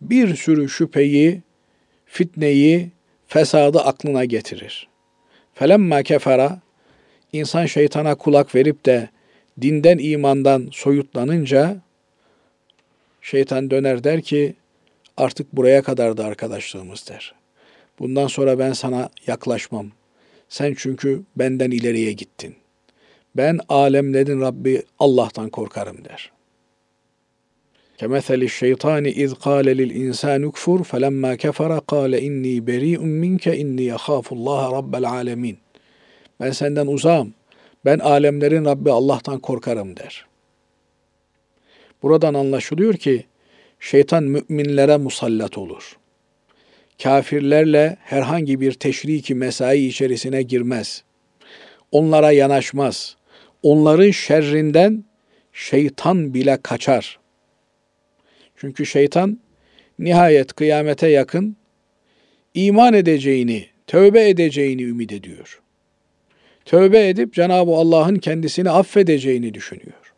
[0.00, 1.42] Bir sürü şüpheyi,
[2.06, 2.90] fitneyi,
[3.26, 4.88] fesadı aklına getirir.
[5.54, 6.60] Felemma kefera,
[7.32, 9.08] insan şeytana kulak verip de
[9.60, 11.76] dinden imandan soyutlanınca
[13.22, 14.54] şeytan döner der ki
[15.16, 17.34] artık buraya kadar da arkadaşlığımız der.
[17.98, 19.90] Bundan sonra ben sana yaklaşmam.
[20.48, 22.56] Sen çünkü benden ileriye gittin.
[23.38, 26.32] Ben alemlerin Rabbi Allah'tan korkarım der.
[27.98, 34.76] Kemetheli şeytani iz kâle lil insâni kfur felemma kefere kâle inni beri'un minke inni yahâfullâhe
[34.76, 35.58] rabbel alemin.
[36.40, 37.34] Ben senden uzağım.
[37.84, 40.26] Ben alemlerin Rabbi Allah'tan korkarım der.
[42.02, 43.26] Buradan anlaşılıyor ki
[43.80, 45.96] şeytan müminlere musallat olur.
[47.02, 51.04] Kafirlerle herhangi bir teşriki mesai içerisine girmez.
[51.92, 53.17] Onlara yanaşmaz.
[53.62, 55.04] Onların şerrinden
[55.52, 57.18] şeytan bile kaçar.
[58.56, 59.40] Çünkü şeytan
[59.98, 61.56] nihayet kıyamete yakın
[62.54, 65.60] iman edeceğini, tövbe edeceğini ümit ediyor.
[66.64, 70.14] Tövbe edip Cenab-ı Allah'ın kendisini affedeceğini düşünüyor.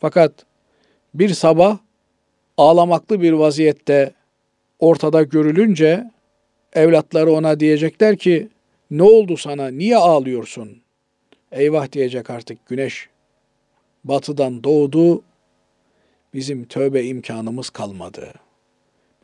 [0.00, 0.32] Fakat
[1.14, 1.78] bir sabah
[2.56, 4.12] ağlamaklı bir vaziyette
[4.78, 6.04] ortada görülünce
[6.72, 8.48] evlatları ona diyecekler ki
[8.90, 10.82] ne oldu sana niye ağlıyorsun?
[11.56, 13.08] Eyvah diyecek artık güneş
[14.04, 15.22] batıdan doğdu
[16.34, 18.34] bizim tövbe imkanımız kalmadı.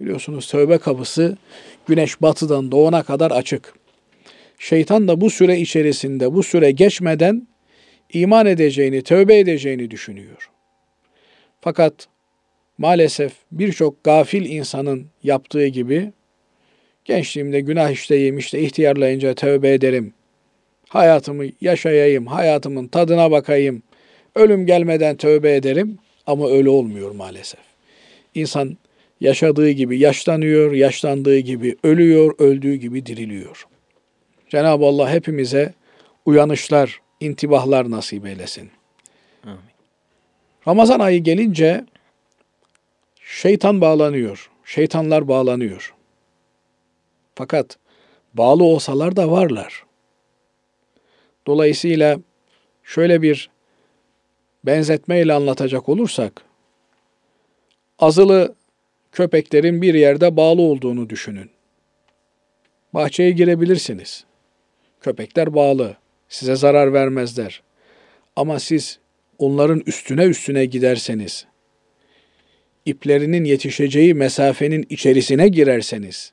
[0.00, 1.36] Biliyorsunuz tövbe kapısı
[1.86, 3.74] güneş batıdan doğana kadar açık.
[4.58, 7.48] Şeytan da bu süre içerisinde bu süre geçmeden
[8.12, 10.50] iman edeceğini, tövbe edeceğini düşünüyor.
[11.60, 12.08] Fakat
[12.78, 16.12] maalesef birçok gafil insanın yaptığı gibi
[17.04, 20.14] gençliğimde günah işleyeyim işte ihtiyarlayınca tövbe ederim.
[20.92, 23.82] Hayatımı yaşayayım, hayatımın tadına bakayım.
[24.34, 27.60] ölüm gelmeden tövbe ederim ama öyle olmuyor maalesef.
[28.34, 28.76] İnsan
[29.20, 33.66] yaşadığı gibi yaşlanıyor, yaşlandığı gibi ölüyor, öldüğü gibi diriliyor.
[34.48, 35.74] Cenab-ı Allah hepimize
[36.26, 38.70] uyanışlar, intibahlar nasip eylesin.
[39.44, 39.58] Amin.
[40.68, 41.84] Ramazan ayı gelince
[43.24, 44.50] şeytan bağlanıyor.
[44.64, 45.94] Şeytanlar bağlanıyor.
[47.34, 47.78] Fakat
[48.34, 49.84] bağlı olsalar da varlar.
[51.46, 52.20] Dolayısıyla
[52.82, 53.50] şöyle bir
[54.64, 56.44] benzetmeyle anlatacak olursak
[57.98, 58.54] azılı
[59.12, 61.50] köpeklerin bir yerde bağlı olduğunu düşünün.
[62.94, 64.24] Bahçeye girebilirsiniz.
[65.00, 65.96] Köpekler bağlı.
[66.28, 67.62] Size zarar vermezler.
[68.36, 68.98] Ama siz
[69.38, 71.46] onların üstüne üstüne giderseniz,
[72.86, 76.32] iplerinin yetişeceği mesafenin içerisine girerseniz,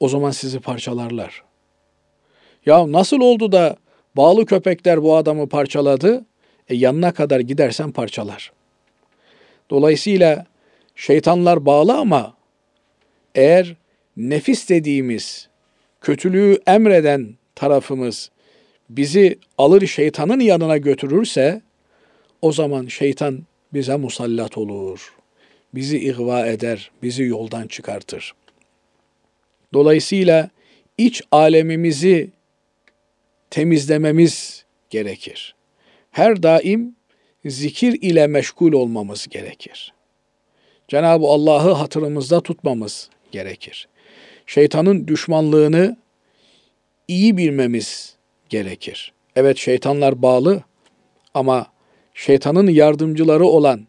[0.00, 1.44] o zaman sizi parçalarlar.
[2.66, 3.76] Ya nasıl oldu da
[4.16, 6.24] bağlı köpekler bu adamı parçaladı?
[6.68, 8.52] E yanına kadar gidersen parçalar.
[9.70, 10.46] Dolayısıyla
[10.96, 12.34] şeytanlar bağlı ama
[13.34, 13.76] eğer
[14.16, 15.48] nefis dediğimiz
[16.00, 18.30] kötülüğü emreden tarafımız
[18.90, 21.62] bizi alır şeytanın yanına götürürse
[22.42, 23.42] o zaman şeytan
[23.74, 25.14] bize musallat olur.
[25.74, 28.34] Bizi ihva eder, bizi yoldan çıkartır.
[29.72, 30.50] Dolayısıyla
[30.98, 32.30] iç alemimizi
[33.52, 35.54] temizlememiz gerekir.
[36.10, 36.96] Her daim
[37.44, 39.92] zikir ile meşgul olmamız gerekir.
[40.88, 43.88] Cenab-ı Allah'ı hatırımızda tutmamız gerekir.
[44.46, 45.96] Şeytanın düşmanlığını
[47.08, 48.16] iyi bilmemiz
[48.48, 49.12] gerekir.
[49.36, 50.62] Evet şeytanlar bağlı
[51.34, 51.66] ama
[52.14, 53.86] şeytanın yardımcıları olan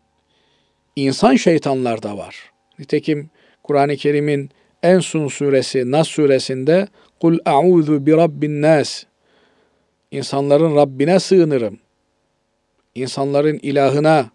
[0.95, 2.35] insan şeytanlar da var.
[2.79, 3.29] Nitekim
[3.63, 4.49] Kur'an-ı Kerim'in
[4.83, 6.87] en son suresi Nas suresinde
[7.21, 9.03] Kul a'udhu bi rabbin nas
[10.13, 11.79] İnsanların Rabbine sığınırım.
[12.95, 14.31] İnsanların ilahına,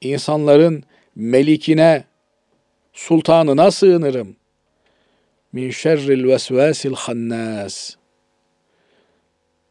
[0.00, 0.84] insanların
[1.16, 2.04] melikine,
[2.92, 4.36] sultanına sığınırım.
[5.52, 7.94] Min şerril vesvesil hannas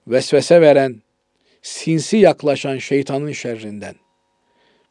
[0.07, 1.01] vesvese veren,
[1.61, 3.95] sinsi yaklaşan şeytanın şerrinden.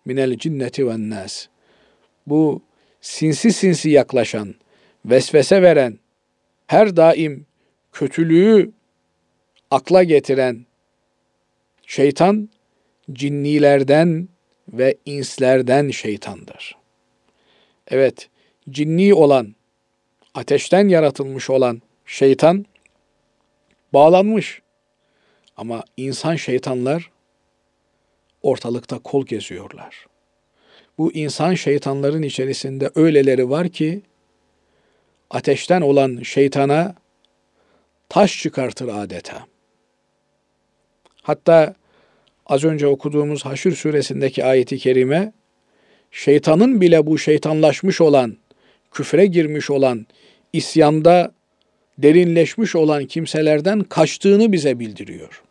[0.05, 1.47] Minel cinneti ve nas.
[2.27, 2.63] Bu
[3.01, 4.55] sinsi sinsi yaklaşan,
[5.05, 5.99] vesvese veren,
[6.67, 7.47] her daim
[7.93, 8.78] kötülüğü
[9.71, 10.67] akla getiren
[11.87, 12.49] şeytan
[13.13, 14.29] cinnilerden
[14.73, 16.77] ve inslerden şeytandır.
[17.89, 18.29] Evet,
[18.71, 19.55] cinni olan,
[20.35, 22.67] ateşten yaratılmış olan şeytan
[23.93, 24.63] bağlanmış.
[25.57, 27.11] Ama insan şeytanlar
[28.43, 30.07] ortalıkta kol geziyorlar.
[30.99, 34.03] Bu insan şeytanların içerisinde öyleleri var ki
[35.31, 36.95] ateşten olan şeytana
[38.09, 39.47] taş çıkartır adeta.
[41.29, 41.75] Hatta
[42.47, 45.33] az önce okuduğumuz Haşr suresindeki ayeti kerime
[46.11, 48.37] şeytanın bile bu şeytanlaşmış olan,
[48.91, 50.07] küfre girmiş olan,
[50.53, 51.33] isyanda
[51.99, 55.43] derinleşmiş olan kimselerden kaçtığını bize bildiriyor.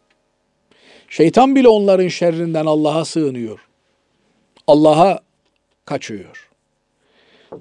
[1.10, 3.60] Şeytan bile onların şerrinden Allah'a sığınıyor.
[4.68, 5.20] Allah'a
[5.86, 6.50] kaçıyor.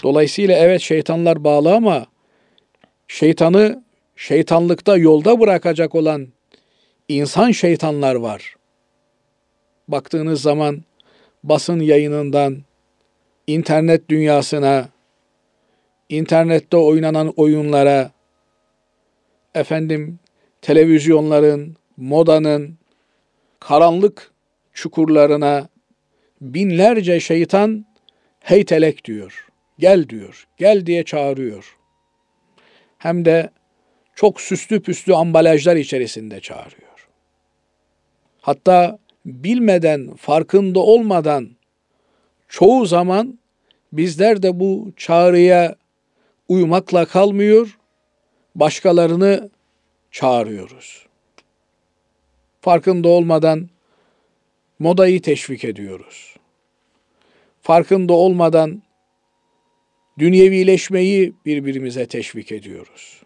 [0.02, 2.06] Dolayısıyla evet şeytanlar bağlı ama
[3.08, 3.84] şeytanı
[4.16, 6.35] şeytanlıkta yolda bırakacak olan
[7.08, 8.56] insan şeytanlar var.
[9.88, 10.82] Baktığınız zaman
[11.44, 12.62] basın yayınından
[13.46, 14.88] internet dünyasına,
[16.08, 18.10] internette oynanan oyunlara,
[19.54, 20.18] efendim
[20.62, 22.78] televizyonların, modanın,
[23.60, 24.30] karanlık
[24.72, 25.68] çukurlarına
[26.40, 27.86] binlerce şeytan
[28.40, 29.48] heytelek diyor.
[29.78, 30.48] Gel diyor.
[30.56, 31.76] Gel diye çağırıyor.
[32.98, 33.50] Hem de
[34.14, 36.85] çok süslü püslü ambalajlar içerisinde çağırıyor.
[38.46, 41.50] Hatta bilmeden, farkında olmadan
[42.48, 43.38] çoğu zaman
[43.92, 45.76] bizler de bu çağrıya
[46.48, 47.78] uymakla kalmıyor,
[48.54, 49.50] başkalarını
[50.10, 51.06] çağırıyoruz.
[52.60, 53.68] Farkında olmadan
[54.78, 56.36] modayı teşvik ediyoruz.
[57.62, 58.82] Farkında olmadan
[60.18, 63.22] dünyevileşmeyi birbirimize teşvik ediyoruz.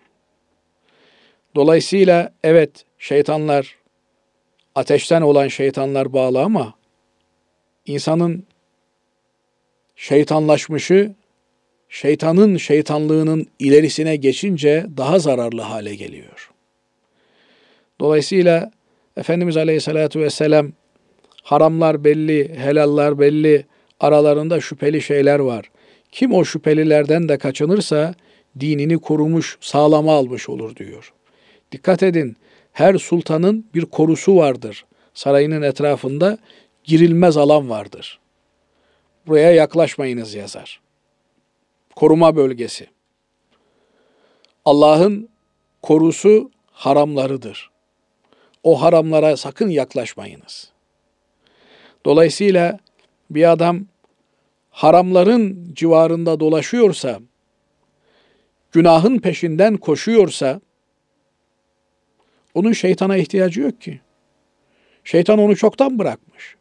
[1.54, 3.79] Dolayısıyla evet şeytanlar
[4.74, 6.74] ateşten olan şeytanlar bağlı ama
[7.86, 8.44] insanın
[9.96, 11.14] şeytanlaşmışı
[11.88, 16.50] şeytanın şeytanlığının ilerisine geçince daha zararlı hale geliyor.
[18.00, 18.70] Dolayısıyla
[19.16, 20.72] Efendimiz Aleyhisselatü Vesselam
[21.42, 23.66] haramlar belli, helallar belli,
[24.00, 25.70] aralarında şüpheli şeyler var.
[26.12, 28.14] Kim o şüphelilerden de kaçınırsa
[28.60, 31.12] dinini korumuş, sağlama almış olur diyor.
[31.72, 32.36] Dikkat edin,
[32.72, 34.84] her sultanın bir korusu vardır.
[35.14, 36.38] sarayının etrafında
[36.84, 38.20] girilmez alan vardır.
[39.26, 40.80] Buraya yaklaşmayınız yazar.
[41.96, 42.86] Koruma bölgesi.
[44.64, 45.28] Allah'ın
[45.82, 47.70] korusu haramlarıdır.
[48.62, 50.72] O haramlara sakın yaklaşmayınız.
[52.04, 52.78] Dolayısıyla
[53.30, 53.86] bir adam
[54.70, 57.20] haramların civarında dolaşıyorsa,
[58.72, 60.60] günahın peşinden koşuyorsa,
[62.54, 64.00] onun şeytana ihtiyacı yok ki.
[65.04, 66.56] Şeytan onu çoktan bırakmış.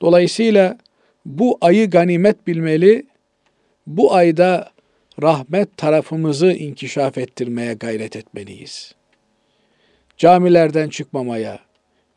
[0.00, 0.78] Dolayısıyla
[1.26, 3.06] bu ayı ganimet bilmeli,
[3.86, 4.70] bu ayda
[5.22, 8.94] rahmet tarafımızı inkişaf ettirmeye gayret etmeliyiz.
[10.16, 11.58] Camilerden çıkmamaya,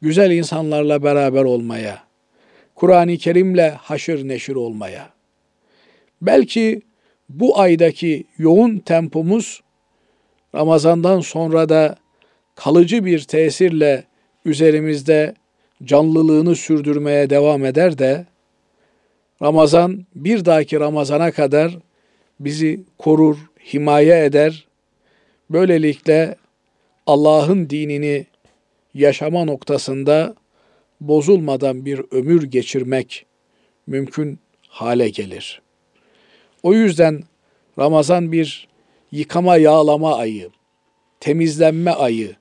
[0.02, 2.04] güzel insanlarla beraber olmaya,
[2.76, 5.10] Kur'an-ı Kerim'le haşır neşir olmaya.
[6.22, 6.82] Belki
[7.30, 9.62] bu aydaki yoğun tempomuz
[10.56, 11.96] Ramazan'dan sonra da
[12.56, 14.04] kalıcı bir tesirle
[14.46, 15.36] üzerimizde
[15.84, 18.26] canlılığını sürdürmeye devam eder de
[19.42, 21.78] Ramazan bir dahaki Ramazana kadar
[22.40, 23.38] bizi korur,
[23.74, 24.68] himaye eder.
[25.50, 26.36] Böylelikle
[27.08, 28.26] Allah'ın dinini
[28.94, 30.36] yaşama noktasında
[31.02, 33.26] bozulmadan bir ömür geçirmek
[33.88, 35.62] mümkün hale gelir.
[36.64, 37.24] O yüzden
[37.80, 38.68] Ramazan bir
[39.12, 40.50] yıkama yağlama ayı,
[41.20, 42.36] temizlenme ayı,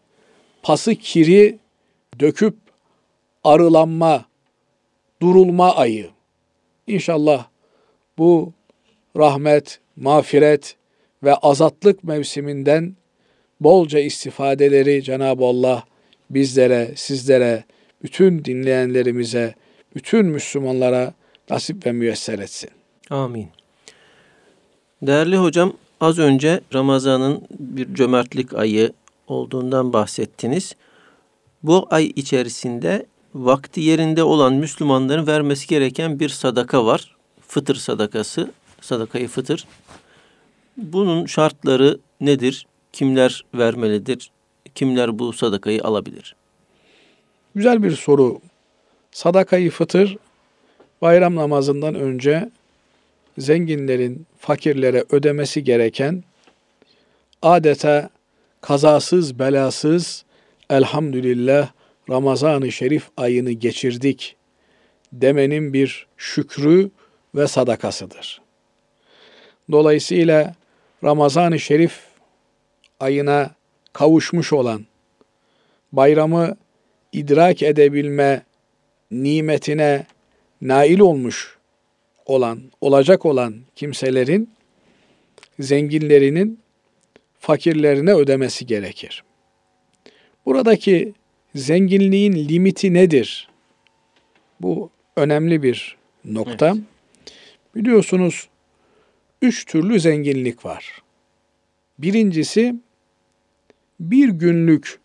[0.64, 1.59] pası kiri
[2.20, 2.55] döküp
[3.44, 4.24] arılanma,
[5.22, 6.11] durulma ayı.
[6.87, 7.46] İnşallah
[8.18, 8.53] bu
[9.16, 10.77] rahmet, mağfiret
[11.22, 12.96] ve azatlık mevsiminden
[13.61, 15.85] bolca istifadeleri Cenab-ı Allah
[16.31, 17.64] bizlere, sizlere,
[18.03, 19.55] bütün dinleyenlerimize,
[19.96, 21.14] bütün Müslümanlara
[21.50, 22.70] nasip ve müyesser etsin.
[23.11, 23.48] Amin.
[25.03, 28.92] Değerli hocam, az önce Ramazan'ın bir cömertlik ayı
[29.28, 30.76] olduğundan bahsettiniz.
[31.62, 37.16] Bu ay içerisinde vakti yerinde olan Müslümanların vermesi gereken bir sadaka var.
[37.48, 39.66] Fıtır sadakası, sadakayı fıtır.
[40.76, 42.66] Bunun şartları nedir?
[42.92, 44.30] Kimler vermelidir?
[44.74, 46.37] Kimler bu sadakayı alabilir?
[47.54, 48.40] Güzel bir soru.
[49.12, 50.16] Sadakayı fıtır
[51.02, 52.50] bayram namazından önce
[53.38, 56.24] zenginlerin fakirlere ödemesi gereken
[57.42, 58.10] adeta
[58.64, 60.24] kazasız belasız
[60.70, 61.72] elhamdülillah
[62.11, 64.37] Ramazan-ı Şerif ayını geçirdik
[65.12, 66.90] demenin bir şükrü
[67.35, 68.40] ve sadakasıdır.
[69.70, 70.55] Dolayısıyla
[71.05, 72.00] Ramazan-ı Şerif
[73.00, 73.50] ayına
[73.92, 74.85] kavuşmuş olan,
[75.92, 76.57] bayramı
[77.12, 78.42] idrak edebilme
[79.11, 80.07] nimetine
[80.61, 81.59] nail olmuş
[82.27, 84.50] olan, olacak olan kimselerin
[85.59, 86.63] zenginlerinin
[87.44, 89.24] fakirlerine ödemesi gerekir.
[90.46, 91.12] Buradaki
[91.54, 93.48] zenginliğin limiti nedir?
[94.61, 96.66] Bu önemli bir nokta.
[96.66, 96.78] Evet.
[97.74, 98.48] Biliyorsunuz
[99.42, 101.02] üç türlü zenginlik var.
[101.98, 102.74] Birincisi
[104.00, 104.98] bir günlük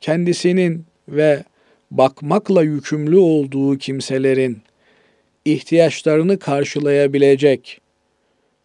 [0.00, 1.44] kendisinin ve
[1.90, 4.58] bakmakla yükümlü olduğu kimselerin
[5.44, 7.80] ihtiyaçlarını karşılayabilecek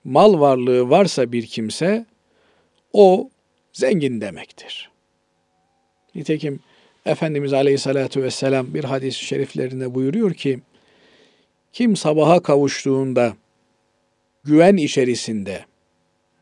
[0.04, 2.06] mal varlığı varsa bir kimse
[2.93, 3.29] o
[3.73, 4.91] zengin demektir.
[6.15, 6.60] Nitekim
[7.06, 10.60] Efendimiz Aleyhisselatü Vesselam bir hadis-i şeriflerinde buyuruyor ki
[11.73, 13.34] kim sabaha kavuştuğunda
[14.43, 15.65] güven içerisinde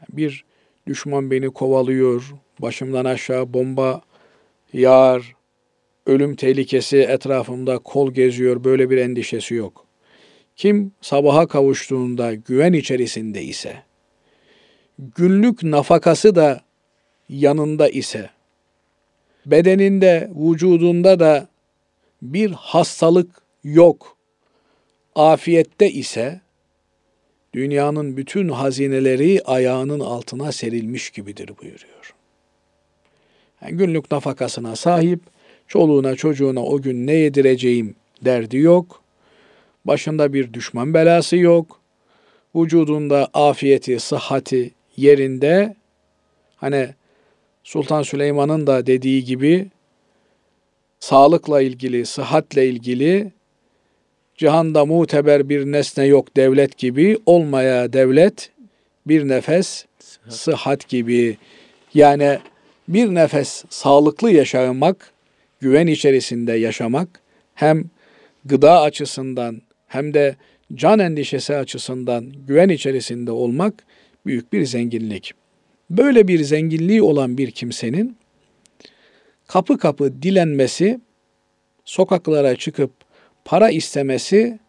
[0.10, 0.46] bir
[0.88, 4.02] düşman beni kovalıyor, başımdan aşağı bomba
[4.74, 5.36] yağar,
[6.06, 9.86] ölüm tehlikesi etrafımda kol geziyor, böyle bir endişesi yok.
[10.56, 13.84] Kim sabaha kavuştuğunda güven içerisinde ise,
[15.16, 16.62] günlük nafakası da
[17.30, 18.30] yanında ise,
[19.46, 21.48] bedeninde, vücudunda da
[22.22, 24.18] bir hastalık yok,
[25.16, 26.42] afiyette ise,
[27.54, 32.14] dünyanın bütün hazineleri ayağının altına serilmiş gibidir buyuruyor.
[33.62, 35.20] Yani günlük nafakasına sahip,
[35.68, 37.96] çoluğuna çocuğuna o gün ne yedireceğim
[38.26, 39.02] derdi yok.
[39.86, 41.80] Başında bir düşman belası yok.
[42.56, 45.76] Vücudunda afiyeti, sıhhati yerinde.
[46.56, 46.90] Hani
[47.64, 49.68] Sultan Süleyman'ın da dediği gibi
[51.00, 53.32] sağlıkla ilgili, sıhhatle ilgili
[54.38, 58.52] cihanda muteber bir nesne yok devlet gibi olmaya devlet
[59.08, 59.86] bir nefes
[60.30, 61.38] sıhhat gibi
[61.94, 62.40] yani
[62.88, 65.12] bir nefes sağlıklı yaşamak,
[65.60, 67.08] güven içerisinde yaşamak
[67.56, 67.84] hem
[68.46, 70.36] gıda açısından hem de
[70.74, 73.74] can endişesi açısından güven içerisinde olmak
[74.26, 75.34] büyük bir zenginlik.
[75.90, 78.18] Böyle bir zenginliği olan bir kimsenin
[79.48, 81.00] kapı kapı dilenmesi
[81.86, 82.92] sokaklara çıkıp
[83.46, 84.60] para istemesi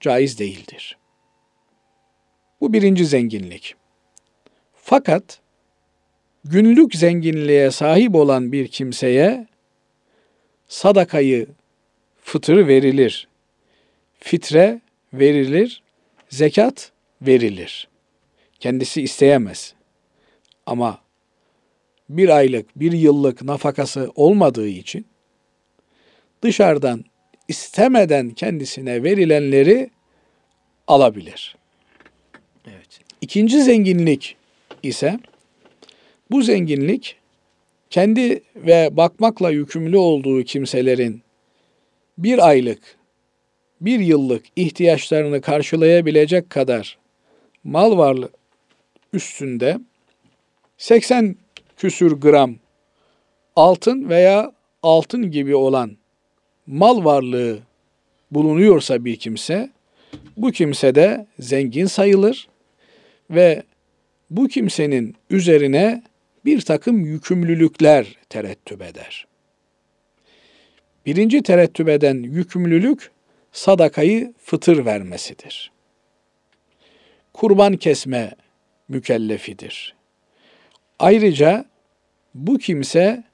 [0.00, 0.98] caiz değildir.
[2.60, 3.74] Bu birinci zenginlik.
[4.74, 5.40] Fakat
[6.44, 9.46] günlük zenginliğe sahip olan bir kimseye
[10.68, 11.46] sadakayı
[12.22, 13.28] fıtır verilir.
[14.20, 14.80] Fitre
[15.12, 15.82] verilir,
[16.28, 16.92] zekat
[17.22, 17.88] verilir.
[18.60, 19.74] Kendisi isteyemez.
[20.66, 20.98] Ama
[22.08, 25.06] bir aylık, bir yıllık nafakası olmadığı için
[26.42, 27.04] dışarıdan
[27.48, 29.90] istemeden kendisine verilenleri
[30.86, 31.56] alabilir.
[32.66, 33.00] Evet.
[33.20, 34.36] İkinci zenginlik
[34.82, 35.20] ise
[36.30, 37.16] bu zenginlik
[37.90, 41.22] kendi ve bakmakla yükümlü olduğu kimselerin
[42.18, 42.96] bir aylık,
[43.80, 46.98] bir yıllık ihtiyaçlarını karşılayabilecek kadar
[47.64, 48.37] mal varlığı
[49.12, 49.78] üstünde
[50.78, 51.36] 80
[51.76, 52.54] küsür gram
[53.56, 54.52] altın veya
[54.82, 55.96] altın gibi olan
[56.66, 57.58] mal varlığı
[58.30, 59.70] bulunuyorsa bir kimse,
[60.36, 62.48] bu kimse de zengin sayılır
[63.30, 63.62] ve
[64.30, 66.02] bu kimsenin üzerine
[66.44, 69.26] bir takım yükümlülükler terettüp eder.
[71.06, 73.10] Birinci terettüp eden yükümlülük
[73.52, 75.72] sadakayı fıtır vermesidir.
[77.32, 78.32] Kurban kesme
[78.88, 79.94] mükellefidir.
[80.98, 81.64] Ayrıca
[82.34, 83.24] bu kimse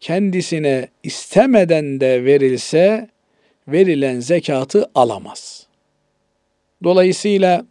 [0.00, 3.08] kendisine istemeden de verilse
[3.68, 5.66] verilen zekatı alamaz.
[6.84, 7.66] Dolayısıyla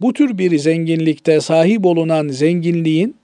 [0.00, 3.16] bu tür bir zenginlikte sahip olunan zenginliğin,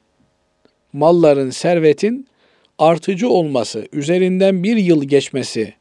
[0.93, 2.29] malların, servetin
[2.79, 5.75] artıcı olması, üzerinden bir yıl geçmesi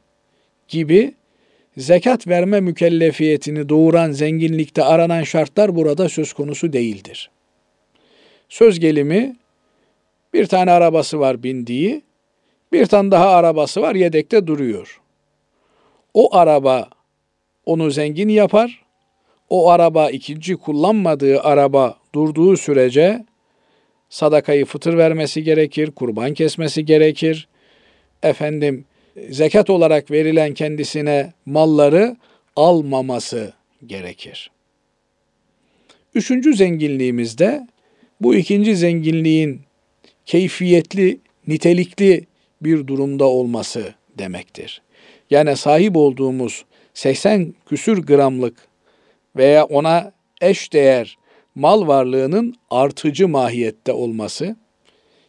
[0.68, 1.14] gibi
[1.76, 7.30] zekat verme mükellefiyetini doğuran zenginlikte aranan şartlar burada söz konusu değildir.
[8.48, 9.36] Söz gelimi
[10.34, 12.02] bir tane arabası var bindiği,
[12.72, 15.00] bir tane daha arabası var yedekte duruyor.
[16.14, 16.88] O araba
[17.66, 18.84] onu zengin yapar.
[19.50, 23.24] O araba ikinci kullanmadığı araba durduğu sürece
[24.10, 27.48] sadakayı fıtır vermesi gerekir, kurban kesmesi gerekir.
[28.22, 28.84] Efendim
[29.30, 32.16] zekat olarak verilen kendisine malları
[32.56, 33.52] almaması
[33.86, 34.50] gerekir.
[36.14, 37.66] Üçüncü zenginliğimizde
[38.20, 39.60] bu ikinci zenginliğin
[40.26, 42.26] keyfiyetli, nitelikli
[42.62, 44.82] bir durumda olması demektir.
[45.30, 46.64] Yani sahip olduğumuz
[46.94, 48.68] 80 küsür gramlık
[49.36, 51.18] veya ona eş değer
[51.54, 54.56] mal varlığının artıcı mahiyette olması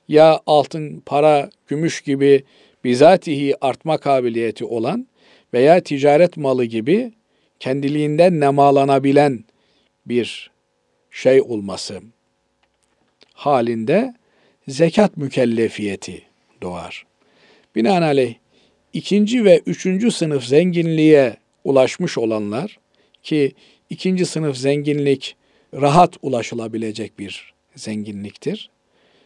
[0.07, 2.43] ya altın, para, gümüş gibi
[2.83, 5.07] bizatihi artma kabiliyeti olan
[5.53, 7.13] veya ticaret malı gibi
[7.59, 9.43] kendiliğinden nemalanabilen
[10.05, 10.51] bir
[11.11, 12.01] şey olması
[13.39, 14.13] halinde
[14.67, 16.21] zekat mükellefiyeti
[16.61, 17.05] doğar.
[17.75, 18.35] Binaenaleyh
[18.93, 22.79] ikinci ve üçüncü sınıf zenginliğe ulaşmış olanlar
[23.23, 23.51] ki
[23.89, 25.35] ikinci sınıf zenginlik
[25.73, 28.69] rahat ulaşılabilecek bir zenginliktir.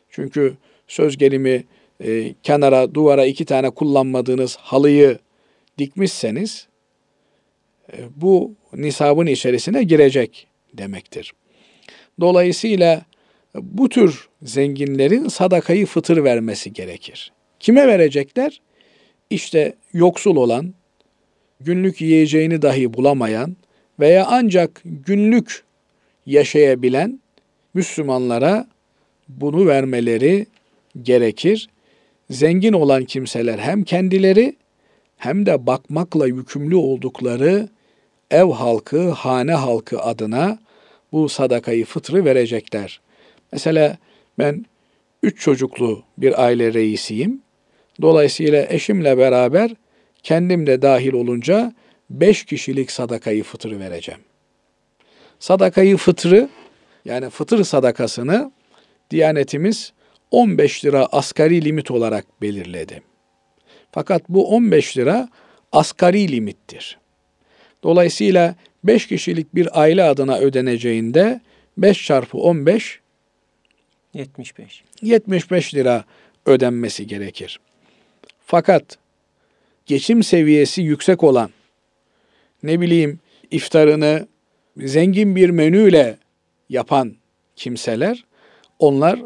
[0.09, 0.57] Çünkü
[0.87, 1.63] söz gelimi
[2.03, 5.19] e, kenara duvara iki tane kullanmadığınız halıyı
[5.77, 6.67] dikmişseniz
[7.93, 11.33] e, bu nisabın içerisine girecek demektir.
[12.19, 13.05] Dolayısıyla
[13.55, 17.31] bu tür zenginlerin sadakayı fıtır vermesi gerekir.
[17.59, 18.61] Kime verecekler?
[19.29, 20.73] İşte yoksul olan,
[21.59, 23.55] günlük yiyeceğini dahi bulamayan
[23.99, 25.63] veya ancak günlük
[26.25, 27.19] yaşayabilen
[27.73, 28.67] Müslümanlara
[29.29, 30.45] bunu vermeleri
[31.01, 31.69] gerekir.
[32.29, 34.55] Zengin olan kimseler hem kendileri
[35.17, 37.69] hem de bakmakla yükümlü oldukları
[38.31, 40.59] ev halkı, hane halkı adına
[41.11, 43.01] bu sadakayı fıtrı verecekler.
[43.53, 43.97] Mesela
[44.39, 44.65] ben
[45.23, 47.41] üç çocuklu bir aile reisiyim.
[48.01, 49.71] Dolayısıyla eşimle beraber
[50.23, 51.73] kendim de dahil olunca
[52.09, 54.21] beş kişilik sadakayı fıtır vereceğim.
[55.39, 56.49] Sadakayı fıtrı
[57.05, 58.51] yani fıtır sadakasını
[59.11, 59.93] Diyanetimiz
[60.31, 63.01] 15 lira asgari limit olarak belirledi.
[63.91, 65.29] Fakat bu 15 lira
[65.71, 66.99] asgari limittir.
[67.83, 71.41] Dolayısıyla 5 kişilik bir aile adına ödeneceğinde
[71.77, 73.02] 5 çarpı 15
[74.13, 74.83] 75.
[75.01, 76.05] 75 lira
[76.45, 77.59] ödenmesi gerekir.
[78.45, 78.97] Fakat
[79.85, 81.49] geçim seviyesi yüksek olan
[82.63, 83.19] ne bileyim
[83.51, 84.27] iftarını
[84.77, 86.17] zengin bir menüyle
[86.69, 87.15] yapan
[87.55, 88.25] kimseler
[88.79, 89.19] onlar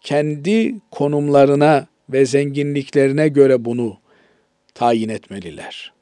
[0.00, 3.98] kendi konumlarına ve zenginliklerine göre bunu
[4.74, 5.92] tayin etmeliler.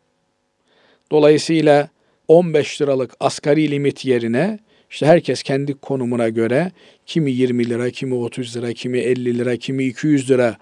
[1.10, 1.88] Dolayısıyla
[2.28, 4.58] 15 liralık asgari limit yerine
[4.90, 6.72] işte herkes kendi konumuna göre
[7.06, 10.56] kimi 20 lira, kimi 30 lira, kimi 50 lira, kimi 200 lira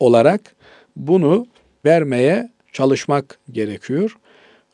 [0.00, 0.56] olarak
[0.96, 1.46] bunu
[1.84, 4.16] vermeye çalışmak gerekiyor.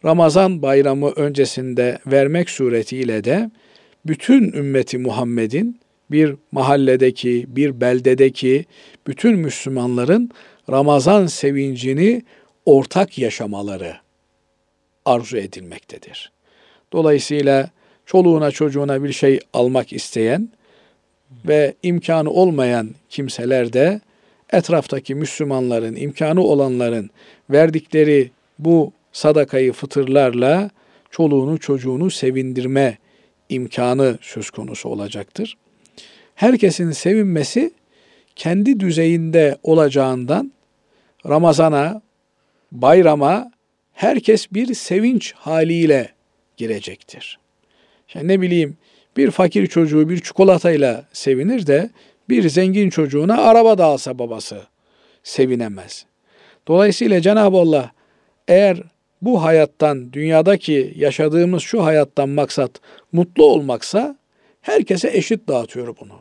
[0.04, 3.50] Ramazan bayramı öncesinde vermek suretiyle de
[4.06, 5.80] bütün ümmeti Muhammed'in
[6.10, 8.64] bir mahalledeki, bir beldedeki
[9.06, 10.30] bütün Müslümanların
[10.70, 12.22] Ramazan sevincini
[12.66, 13.96] ortak yaşamaları
[15.04, 16.32] arzu edilmektedir.
[16.92, 17.70] Dolayısıyla
[18.08, 20.48] çoluğuna çocuğuna bir şey almak isteyen
[21.48, 24.00] ve imkanı olmayan kimseler de
[24.52, 27.10] etraftaki Müslümanların, imkanı olanların
[27.50, 30.70] verdikleri bu sadakayı fıtırlarla
[31.10, 32.98] çoluğunu çocuğunu sevindirme
[33.48, 35.56] imkanı söz konusu olacaktır.
[36.34, 37.70] Herkesin sevinmesi
[38.36, 40.52] kendi düzeyinde olacağından
[41.28, 42.02] Ramazana,
[42.72, 43.52] bayrama
[43.92, 46.12] herkes bir sevinç haliyle
[46.56, 47.38] girecektir.
[48.14, 48.76] Yani ne bileyim
[49.16, 51.90] bir fakir çocuğu bir çikolatayla sevinir de
[52.28, 54.62] bir zengin çocuğuna araba da alsa babası
[55.22, 56.06] sevinemez.
[56.68, 57.92] Dolayısıyla Cenab-ı Allah
[58.48, 58.82] eğer
[59.22, 62.70] bu hayattan, dünyadaki yaşadığımız şu hayattan maksat
[63.12, 64.18] mutlu olmaksa
[64.60, 66.18] herkese eşit dağıtıyor bunu.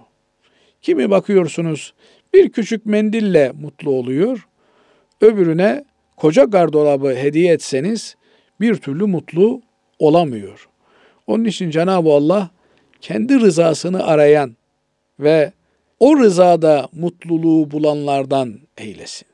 [0.81, 1.93] Kimi bakıyorsunuz
[2.33, 4.47] bir küçük mendille mutlu oluyor,
[5.21, 5.85] öbürüne
[6.17, 8.15] koca gardolabı hediye etseniz
[8.61, 9.61] bir türlü mutlu
[9.99, 10.69] olamıyor.
[11.27, 12.49] Onun için Cenab-ı Allah
[13.01, 14.55] kendi rızasını arayan
[15.19, 15.51] ve
[15.99, 19.27] o rızada mutluluğu bulanlardan eylesin.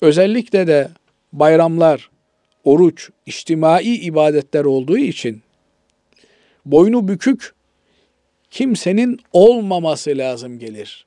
[0.00, 0.88] Özellikle de
[1.32, 2.10] bayramlar,
[2.64, 5.42] oruç, içtimai ibadetler olduğu için
[6.66, 7.54] boynu bükük
[8.50, 11.06] kimsenin olmaması lazım gelir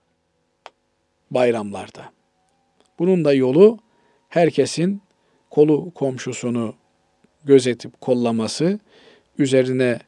[1.32, 2.12] bayramlarda.
[3.00, 3.80] Bunun da yolu
[4.30, 5.02] herkesin
[5.50, 6.76] kolu komşusunu
[7.44, 8.80] gözetip kollaması,
[9.42, 10.00] üzerine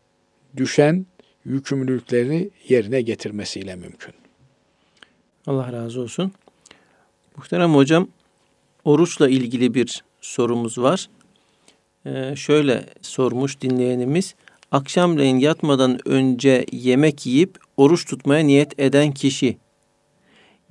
[0.58, 1.06] düşen
[1.46, 4.14] yükümlülüklerini yerine getirmesiyle mümkün.
[5.48, 6.32] Allah razı olsun.
[7.38, 8.08] Muhterem hocam,
[8.86, 11.10] oruçla ilgili bir sorumuz var.
[12.06, 14.36] Ee, şöyle sormuş dinleyenimiz.
[14.72, 19.58] Akşamleyin yatmadan önce yemek yiyip oruç tutmaya niyet eden kişi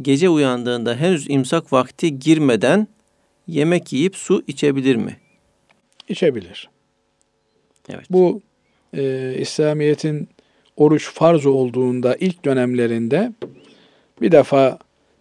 [0.02, 2.88] gece uyandığında henüz imsak vakti girmeden
[3.46, 5.16] yemek yiyip su içebilir mi?
[6.08, 6.70] İçebilir.
[7.88, 8.06] Evet.
[8.10, 8.42] Bu
[8.96, 10.28] e, İslamiyet'in
[10.76, 13.32] oruç farz olduğunda ilk dönemlerinde
[14.20, 14.78] bir defa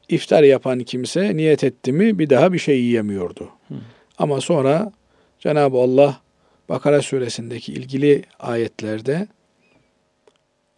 [0.10, 3.50] iftar yapan kimse niyet etti mi bir daha bir şey yiyemiyordu.
[3.68, 3.76] Hı.
[4.18, 4.92] Ama sonra
[5.40, 6.22] Cenab-ı Allah
[6.70, 9.28] Bakara suresindeki ilgili ayetlerde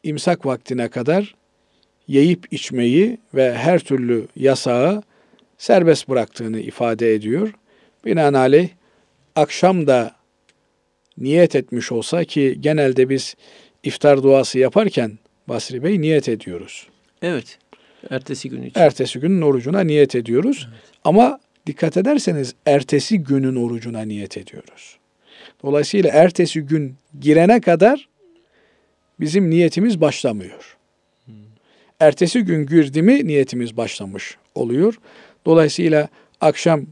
[0.04, 1.36] imsak vaktine kadar
[2.08, 5.04] yiyip içmeyi ve her türlü yasağı
[5.58, 7.54] serbest bıraktığını ifade ediyor.
[8.06, 8.70] Binaenaleyh
[9.36, 10.16] akşam da
[11.18, 13.36] niyet etmiş olsa ki genelde biz
[13.84, 16.88] iftar duası yaparken Basri Bey niyet ediyoruz.
[17.22, 17.58] Evet.
[18.10, 18.80] Ertesi gün için.
[18.80, 20.68] Ertesi günün orucuna niyet ediyoruz.
[21.04, 24.98] Ama dikkat ederseniz ertesi günün orucuna niyet ediyoruz.
[25.64, 28.08] Dolayısıyla ertesi gün girene kadar
[29.20, 30.78] bizim niyetimiz başlamıyor.
[32.00, 35.00] Ertesi gün girdi mi niyetimiz başlamış oluyor.
[35.46, 36.08] Dolayısıyla
[36.42, 36.86] akşam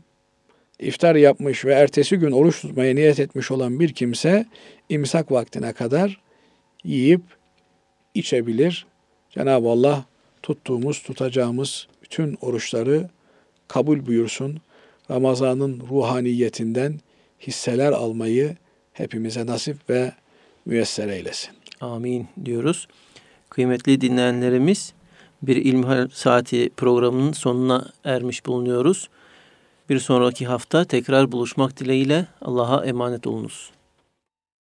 [0.81, 4.45] iftar yapmış ve ertesi gün oruç tutmaya niyet etmiş olan bir kimse
[4.89, 6.21] imsak vaktine kadar
[6.83, 7.21] yiyip
[8.13, 8.85] içebilir.
[9.29, 10.05] Cenab-ı Allah
[10.43, 13.09] tuttuğumuz, tutacağımız bütün oruçları
[13.67, 14.61] kabul buyursun.
[15.11, 16.99] Ramazanın ruhaniyetinden
[17.39, 18.57] hisseler almayı
[18.93, 20.11] hepimize nasip ve
[20.65, 21.51] müyesser eylesin.
[21.81, 22.87] Amin diyoruz.
[23.49, 24.93] Kıymetli dinleyenlerimiz
[25.41, 29.09] bir İlmihal Saati programının sonuna ermiş bulunuyoruz.
[29.91, 33.71] Bir sonraki hafta tekrar buluşmak dileğiyle Allah'a emanet olunuz.